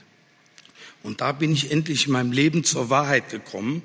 Und 1.01 1.21
da 1.21 1.31
bin 1.31 1.51
ich 1.51 1.71
endlich 1.71 2.07
in 2.07 2.13
meinem 2.13 2.31
Leben 2.31 2.63
zur 2.63 2.89
Wahrheit 2.89 3.29
gekommen, 3.29 3.81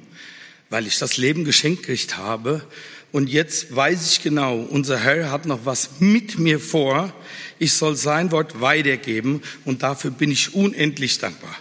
weil 0.71 0.87
ich 0.87 0.99
das 0.99 1.17
Leben 1.17 1.45
geschenkt 1.45 1.83
gekriegt 1.83 2.17
habe. 2.17 2.65
Und 3.11 3.29
jetzt 3.29 3.75
weiß 3.75 4.13
ich 4.13 4.23
genau, 4.23 4.59
unser 4.59 4.99
Herr 4.99 5.31
hat 5.31 5.47
noch 5.47 5.65
was 5.65 6.01
mit 6.01 6.39
mir 6.39 6.61
vor. 6.61 7.13
Ich 7.59 7.73
soll 7.73 7.97
sein 7.97 8.31
Wort 8.31 8.61
weitergeben 8.61 9.43
und 9.65 9.83
dafür 9.83 10.11
bin 10.11 10.31
ich 10.31 10.55
unendlich 10.55 11.19
dankbar. 11.19 11.57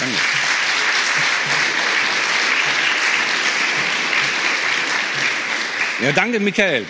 Danke. 0.00 0.35
Ja, 6.02 6.12
danke, 6.12 6.40
Michael. 6.40 6.84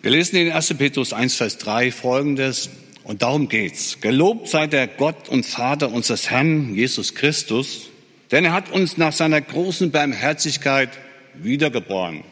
Wir 0.00 0.12
lesen 0.12 0.36
in 0.36 0.52
1. 0.52 0.74
Petrus 0.74 1.12
1, 1.12 1.34
Vers 1.34 1.58
3 1.58 1.90
folgendes. 1.90 2.70
Und 3.02 3.22
darum 3.22 3.48
geht's. 3.48 4.00
Gelobt 4.00 4.48
sei 4.48 4.68
der 4.68 4.86
Gott 4.86 5.28
und 5.28 5.44
Vater 5.44 5.90
unseres 5.90 6.30
Herrn 6.30 6.76
Jesus 6.76 7.16
Christus, 7.16 7.88
denn 8.30 8.44
er 8.44 8.52
hat 8.52 8.70
uns 8.70 8.96
nach 8.96 9.12
seiner 9.12 9.40
großen 9.40 9.90
Barmherzigkeit 9.90 10.90
wiedergeboren. 11.34 12.22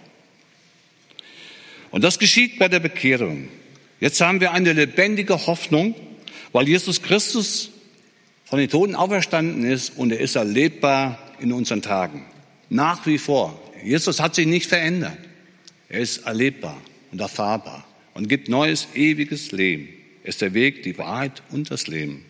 Und 1.91 2.05
das 2.05 2.21
geschieht 2.21 2.61
bei 2.61 2.69
der 2.69 2.79
Bekehrung. 2.79 3.49
Jetzt 3.99 4.21
haben 4.21 4.41
wir 4.41 4.53
eine 4.53 4.75
lebendige 4.75 5.49
Hoffnung, 5.49 5.97
weil 6.53 6.69
Jesus 6.69 7.03
Christus 7.03 7.71
von 8.45 8.61
den 8.61 8.69
Toten 8.69 8.95
auferstanden 8.95 9.65
ist 9.65 9.99
und 9.99 10.13
er 10.13 10.21
ist 10.21 10.37
erlebbar 10.37 11.19
in 11.41 11.53
unseren 11.53 11.83
Tagen. 11.83 12.27
Nach 12.69 13.07
wie 13.07 13.19
vor. 13.19 13.61
Jesus 13.87 14.19
hat 14.19 14.35
sich 14.35 14.49
nicht 14.49 14.67
verändert. 14.67 15.17
Er 15.89 16.01
ist 16.01 16.27
erlebbar 16.27 16.77
und 17.13 17.21
erfahrbar 17.21 17.87
und 18.15 18.29
gibt 18.29 18.49
neues, 18.49 18.89
ewiges 18.95 19.53
Leben. 19.53 19.89
Er 20.25 20.31
ist 20.31 20.41
der 20.41 20.55
Weg, 20.55 20.83
die 20.83 20.99
Wahrheit 20.99 21.43
und 21.51 21.71
das 21.71 21.87
Leben. 21.87 22.25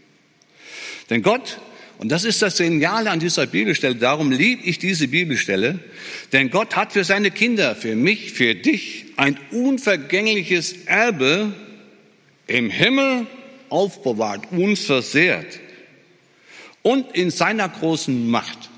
Denn 1.08 1.22
Gott, 1.22 1.58
und 1.96 2.10
das 2.10 2.24
ist 2.24 2.42
das 2.42 2.58
Geniale 2.58 3.10
an 3.10 3.20
dieser 3.20 3.46
Bibelstelle, 3.46 3.94
darum 3.94 4.30
liebe 4.32 4.64
ich 4.64 4.78
diese 4.78 5.08
Bibelstelle, 5.08 5.78
denn 6.32 6.50
Gott 6.50 6.76
hat 6.76 6.92
für 6.92 7.04
seine 7.04 7.30
Kinder, 7.30 7.74
für 7.74 7.96
mich, 7.96 8.32
für 8.32 8.54
dich 8.54 9.06
ein 9.16 9.38
unvergängliches 9.50 10.84
Erbe 10.84 11.54
im 12.48 12.68
Himmel 12.68 13.26
aufbewahrt, 13.70 14.52
unversehrt 14.52 15.58
und 16.82 17.16
in 17.16 17.30
seiner 17.30 17.70
großen 17.70 18.28
Macht. 18.28 18.68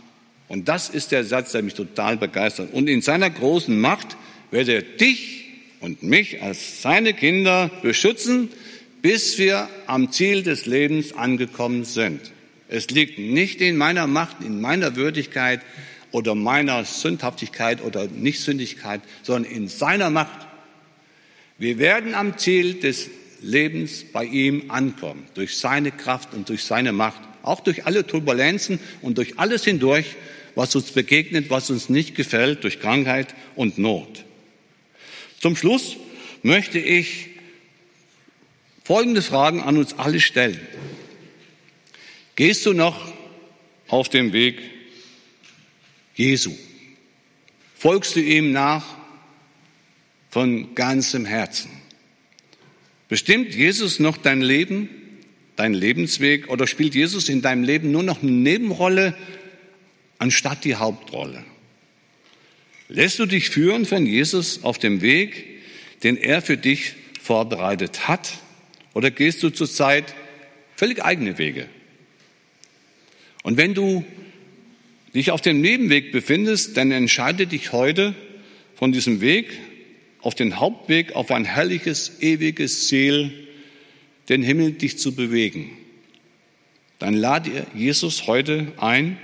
Und 0.49 0.69
das 0.69 0.89
ist 0.89 1.13
der 1.13 1.25
Satz, 1.25 1.53
der 1.53 1.63
mich 1.63 1.75
total 1.75 2.17
begeistert. 2.17 2.73
Und 2.73 2.89
in 2.89 3.03
seiner 3.03 3.31
großen 3.31 3.79
Macht 3.79 4.17
wird 4.51 4.69
er 4.69 4.83
dich 4.83 5.45
und 5.81 6.03
mich 6.03 6.43
als 6.43 6.83
seine 6.83 7.13
Kinder 7.13 7.71
beschützen, 7.83 8.49
bis 9.03 9.39
wir 9.39 9.69
am 9.87 10.11
Ziel 10.11 10.43
des 10.43 10.67
Lebens 10.67 11.13
angekommen 11.13 11.85
sind. 11.85 12.33
Es 12.69 12.91
liegt 12.91 13.19
nicht 13.19 13.61
in 13.61 13.77
meiner 13.77 14.07
Macht, 14.07 14.43
in 14.43 14.61
meiner 14.61 14.97
Würdigkeit 14.97 15.61
oder 16.11 16.35
meiner 16.35 16.85
Sündhaftigkeit 16.85 17.83
oder 17.83 18.07
Nichtsündigkeit, 18.07 19.01
sondern 19.23 19.51
in 19.51 19.69
seiner 19.69 20.11
Macht. 20.11 20.47
Wir 21.59 21.79
werden 21.79 22.15
am 22.15 22.39
Ziel 22.39 22.75
des 22.75 23.11
Lebens 23.41 24.05
bei 24.13 24.25
ihm 24.25 24.71
ankommen, 24.71 25.25
durch 25.35 25.57
seine 25.57 25.93
Kraft 25.93 26.35
und 26.35 26.49
durch 26.49 26.65
seine 26.65 26.93
Macht, 26.93 27.21
auch 27.43 27.61
durch 27.61 27.87
alle 27.87 28.07
Turbulenzen 28.07 28.81
und 29.01 29.19
durch 29.19 29.39
alles 29.39 29.65
hindurch, 29.65 30.17
was 30.59 30.75
uns 30.75 30.91
begegnet, 30.91 31.51
was 31.51 31.71
uns 31.71 31.89
nicht 31.89 32.17
gefällt 32.17 32.65
durch 32.65 32.81
Krankheit 32.81 33.33
und 33.55 33.79
Not. 33.79 34.25
Zum 35.41 35.55
Schluss 35.55 35.95
möchte 36.43 36.81
ich 36.81 37.29
folgende 38.83 39.23
Fragen 39.23 39.63
an 39.63 39.77
uns 39.77 39.97
alle 40.01 40.19
stellen. 40.19 40.59
Gehst 42.35 42.67
du 42.67 42.73
noch 42.73 43.13
auf 43.87 44.09
dem 44.09 44.33
Weg 44.33 44.59
Jesu? 46.17 46.51
Folgst 47.77 48.17
du 48.17 48.21
ihm 48.21 48.51
nach 48.51 48.85
von 50.29 50.75
ganzem 50.75 51.25
Herzen? 51.25 51.71
Bestimmt 53.09 53.55
Jesus 53.55 54.01
noch 54.01 54.17
dein 54.17 54.41
Leben, 54.41 54.89
dein 55.55 55.73
Lebensweg 55.73 56.49
oder 56.49 56.67
spielt 56.67 56.97
Jesus 56.97 57.29
in 57.29 57.43
deinem 57.43 57.63
Leben 57.63 57.93
nur 57.93 58.03
noch 58.03 58.25
eine 58.25 58.33
Nebenrolle 58.33 59.15
anstatt 60.19 60.65
die 60.65 60.77
Hauptrolle. 60.77 61.45
Lässt 62.89 63.19
du 63.19 63.27
dich 63.27 63.51
führen 63.51 63.85
von 63.85 64.07
Jesus 64.07 64.65
auf 64.65 64.79
dem 64.79 65.03
Weg, 65.03 65.45
den 66.03 66.17
er 66.17 66.43
für 66.43 66.57
dich 66.57 66.95
vorbereitet 67.21 68.09
hat? 68.09 68.33
Oder 68.95 69.11
gehst 69.11 69.43
du 69.43 69.51
zurzeit 69.51 70.15
völlig 70.75 71.05
eigene 71.05 71.39
Wege? 71.39 71.69
Und 73.43 73.57
wenn 73.57 73.75
du 73.75 74.05
dich 75.15 75.31
auf 75.31 75.41
dem 75.41 75.61
Nebenweg 75.61 76.13
befindest, 76.13 76.77
dann 76.77 76.91
entscheide 76.91 77.47
dich 77.47 77.73
heute 77.73 78.15
von 78.75 78.93
diesem 78.93 79.21
Weg 79.21 79.59
auf 80.21 80.35
den 80.35 80.59
Hauptweg, 80.59 81.13
auf 81.15 81.31
ein 81.31 81.45
herrliches, 81.45 82.21
ewiges 82.21 82.89
Ziel, 82.89 83.33
den 84.29 84.43
Himmel 84.43 84.73
dich 84.73 84.99
zu 84.99 85.15
bewegen. 85.15 85.71
Dann 86.99 87.15
lade 87.15 87.67
Jesus 87.75 88.27
heute 88.27 88.73
ein, 88.77 89.19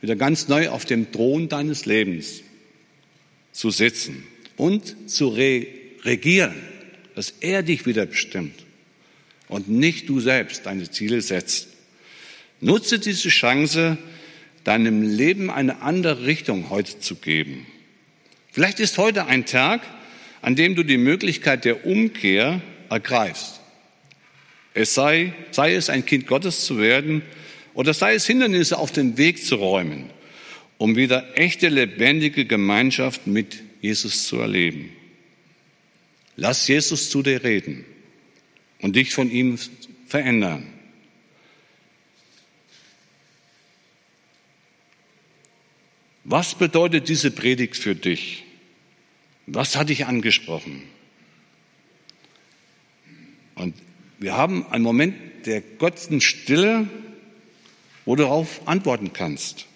wieder 0.00 0.16
ganz 0.16 0.48
neu 0.48 0.68
auf 0.68 0.84
dem 0.84 1.12
Thron 1.12 1.48
deines 1.48 1.86
Lebens 1.86 2.42
zu 3.52 3.70
sitzen 3.70 4.24
und 4.56 5.10
zu 5.10 5.28
re 5.28 5.66
regieren, 6.02 6.54
dass 7.14 7.34
er 7.40 7.62
dich 7.62 7.84
wieder 7.84 8.06
bestimmt 8.06 8.64
und 9.48 9.68
nicht 9.68 10.08
du 10.08 10.20
selbst 10.20 10.64
deine 10.64 10.90
Ziele 10.90 11.20
setzt. 11.20 11.68
Nutze 12.60 12.98
diese 12.98 13.28
Chance, 13.28 13.98
deinem 14.64 15.02
Leben 15.02 15.50
eine 15.50 15.82
andere 15.82 16.24
Richtung 16.24 16.70
heute 16.70 17.00
zu 17.00 17.16
geben. 17.16 17.66
Vielleicht 18.52 18.80
ist 18.80 18.98
heute 18.98 19.26
ein 19.26 19.44
Tag, 19.46 19.82
an 20.42 20.56
dem 20.56 20.74
du 20.74 20.82
die 20.82 20.98
Möglichkeit 20.98 21.64
der 21.64 21.84
Umkehr 21.84 22.62
ergreifst. 22.88 23.60
Es 24.72 24.94
sei, 24.94 25.34
sei 25.50 25.74
es 25.74 25.90
ein 25.90 26.06
Kind 26.06 26.26
Gottes 26.26 26.64
zu 26.64 26.78
werden 26.78 27.22
oder 27.80 27.94
sei 27.94 28.12
es 28.12 28.26
Hindernisse 28.26 28.76
auf 28.76 28.92
den 28.92 29.16
Weg 29.16 29.42
zu 29.42 29.54
räumen, 29.54 30.10
um 30.76 30.96
wieder 30.96 31.38
echte 31.38 31.70
lebendige 31.70 32.44
Gemeinschaft 32.44 33.26
mit 33.26 33.62
Jesus 33.80 34.26
zu 34.26 34.36
erleben. 34.36 34.92
Lass 36.36 36.68
Jesus 36.68 37.08
zu 37.08 37.22
dir 37.22 37.42
reden 37.42 37.86
und 38.82 38.96
dich 38.96 39.14
von 39.14 39.30
ihm 39.30 39.58
verändern. 40.06 40.66
Was 46.24 46.56
bedeutet 46.56 47.08
diese 47.08 47.30
Predigt 47.30 47.78
für 47.78 47.94
dich? 47.94 48.44
Was 49.46 49.74
hat 49.76 49.88
dich 49.88 50.04
angesprochen? 50.04 50.82
Und 53.54 53.74
wir 54.18 54.36
haben 54.36 54.66
einen 54.66 54.84
Moment 54.84 55.46
der 55.46 55.62
gottlichen 55.62 56.20
Stille, 56.20 56.86
wo 58.10 58.16
du 58.16 58.24
darauf 58.24 58.66
antworten 58.66 59.12
kannst, 59.12 59.66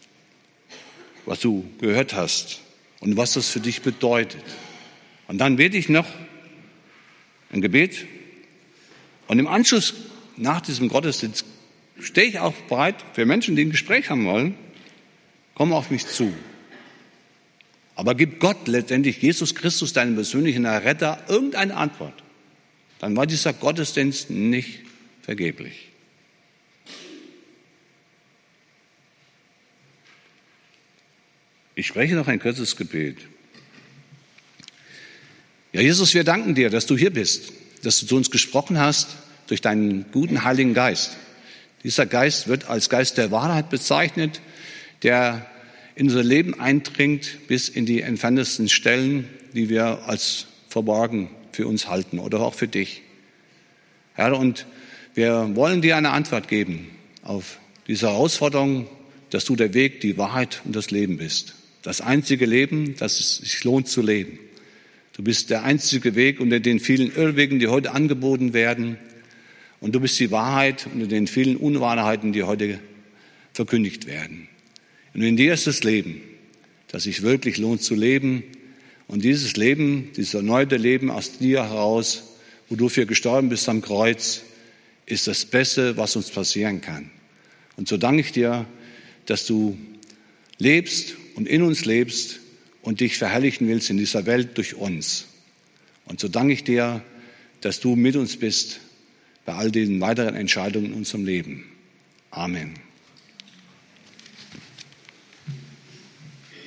was 1.24 1.38
du 1.38 1.64
gehört 1.78 2.14
hast 2.14 2.62
und 2.98 3.16
was 3.16 3.34
das 3.34 3.48
für 3.48 3.60
dich 3.60 3.82
bedeutet. 3.82 4.42
Und 5.28 5.38
dann 5.38 5.54
bete 5.54 5.76
ich 5.76 5.88
noch 5.88 6.08
ein 7.52 7.60
Gebet 7.60 8.06
und 9.28 9.38
im 9.38 9.46
Anschluss 9.46 9.94
nach 10.36 10.60
diesem 10.62 10.88
Gottesdienst 10.88 11.44
stehe 12.00 12.26
ich 12.26 12.40
auch 12.40 12.54
bereit 12.68 12.96
für 13.12 13.24
Menschen, 13.24 13.54
die 13.54 13.66
ein 13.66 13.70
Gespräch 13.70 14.10
haben 14.10 14.26
wollen, 14.26 14.56
komm 15.54 15.72
auf 15.72 15.92
mich 15.92 16.04
zu. 16.04 16.34
Aber 17.94 18.16
gib 18.16 18.40
Gott 18.40 18.66
letztendlich, 18.66 19.22
Jesus 19.22 19.54
Christus, 19.54 19.92
deinen 19.92 20.16
persönlichen 20.16 20.66
Retter, 20.66 21.22
irgendeine 21.28 21.76
Antwort. 21.76 22.24
Dann 22.98 23.16
war 23.16 23.28
dieser 23.28 23.52
Gottesdienst 23.52 24.30
nicht 24.30 24.80
vergeblich. 25.22 25.93
Ich 31.76 31.88
spreche 31.88 32.14
noch 32.14 32.28
ein 32.28 32.38
kurzes 32.38 32.76
Gebet. 32.76 33.18
Ja, 35.72 35.80
Jesus, 35.80 36.14
wir 36.14 36.22
danken 36.22 36.54
dir, 36.54 36.70
dass 36.70 36.86
du 36.86 36.96
hier 36.96 37.12
bist, 37.12 37.52
dass 37.82 37.98
du 37.98 38.06
zu 38.06 38.16
uns 38.16 38.30
gesprochen 38.30 38.78
hast 38.78 39.16
durch 39.48 39.60
deinen 39.60 40.06
guten 40.12 40.44
Heiligen 40.44 40.72
Geist. 40.72 41.16
Dieser 41.82 42.06
Geist 42.06 42.46
wird 42.46 42.68
als 42.68 42.88
Geist 42.88 43.18
der 43.18 43.32
Wahrheit 43.32 43.70
bezeichnet, 43.70 44.40
der 45.02 45.46
in 45.96 46.06
unser 46.06 46.22
Leben 46.22 46.60
eindringt 46.60 47.48
bis 47.48 47.68
in 47.68 47.86
die 47.86 48.02
entferntesten 48.02 48.68
Stellen, 48.68 49.28
die 49.52 49.68
wir 49.68 50.04
als 50.06 50.46
verborgen 50.68 51.28
für 51.50 51.66
uns 51.66 51.88
halten 51.88 52.20
oder 52.20 52.40
auch 52.40 52.54
für 52.54 52.68
dich. 52.68 53.02
Herr, 54.14 54.38
und 54.38 54.66
wir 55.14 55.50
wollen 55.56 55.82
dir 55.82 55.96
eine 55.96 56.10
Antwort 56.10 56.46
geben 56.46 56.90
auf 57.22 57.58
diese 57.88 58.06
Herausforderung, 58.08 58.86
dass 59.30 59.44
du 59.44 59.56
der 59.56 59.74
Weg, 59.74 60.00
die 60.00 60.16
Wahrheit 60.18 60.62
und 60.64 60.76
das 60.76 60.92
Leben 60.92 61.16
bist. 61.16 61.54
Das 61.84 62.00
einzige 62.00 62.46
Leben, 62.46 62.96
das 62.96 63.20
es 63.20 63.36
sich 63.36 63.62
lohnt 63.62 63.88
zu 63.88 64.00
leben. 64.00 64.38
Du 65.12 65.22
bist 65.22 65.50
der 65.50 65.64
einzige 65.64 66.14
Weg 66.14 66.40
unter 66.40 66.58
den 66.58 66.80
vielen 66.80 67.14
Irrwegen, 67.14 67.58
die 67.58 67.68
heute 67.68 67.92
angeboten 67.92 68.54
werden. 68.54 68.96
Und 69.80 69.94
du 69.94 70.00
bist 70.00 70.18
die 70.18 70.30
Wahrheit 70.30 70.88
unter 70.92 71.06
den 71.06 71.26
vielen 71.26 71.56
Unwahrheiten, 71.56 72.32
die 72.32 72.42
heute 72.42 72.80
verkündigt 73.52 74.06
werden. 74.06 74.48
Und 75.12 75.20
in 75.20 75.36
dir 75.36 75.52
ist 75.52 75.66
das 75.66 75.84
Leben, 75.84 76.22
das 76.88 77.02
sich 77.02 77.20
wirklich 77.20 77.58
lohnt 77.58 77.82
zu 77.82 77.94
leben. 77.94 78.44
Und 79.06 79.22
dieses 79.22 79.54
Leben, 79.54 80.08
dieses 80.16 80.32
erneute 80.32 80.78
Leben 80.78 81.10
aus 81.10 81.36
dir 81.36 81.64
heraus, 81.64 82.34
wo 82.70 82.76
du 82.76 82.88
für 82.88 83.04
gestorben 83.04 83.50
bist 83.50 83.68
am 83.68 83.82
Kreuz, 83.82 84.42
ist 85.04 85.26
das 85.26 85.44
Beste, 85.44 85.98
was 85.98 86.16
uns 86.16 86.30
passieren 86.30 86.80
kann. 86.80 87.10
Und 87.76 87.88
so 87.88 87.98
danke 87.98 88.22
ich 88.22 88.32
dir, 88.32 88.64
dass 89.26 89.44
du 89.44 89.76
lebst 90.56 91.16
und 91.34 91.48
in 91.48 91.62
uns 91.62 91.84
lebst 91.84 92.40
und 92.82 93.00
dich 93.00 93.16
verherrlichen 93.16 93.68
willst 93.68 93.90
in 93.90 93.96
dieser 93.96 94.26
Welt 94.26 94.56
durch 94.56 94.74
uns. 94.74 95.26
Und 96.06 96.20
so 96.20 96.28
danke 96.28 96.52
ich 96.52 96.64
dir, 96.64 97.02
dass 97.60 97.80
du 97.80 97.96
mit 97.96 98.16
uns 98.16 98.36
bist 98.36 98.80
bei 99.46 99.54
all 99.54 99.70
diesen 99.70 100.00
weiteren 100.00 100.34
Entscheidungen 100.34 100.86
in 100.86 100.92
unserem 100.94 101.24
Leben. 101.24 101.64
Amen. 102.30 102.83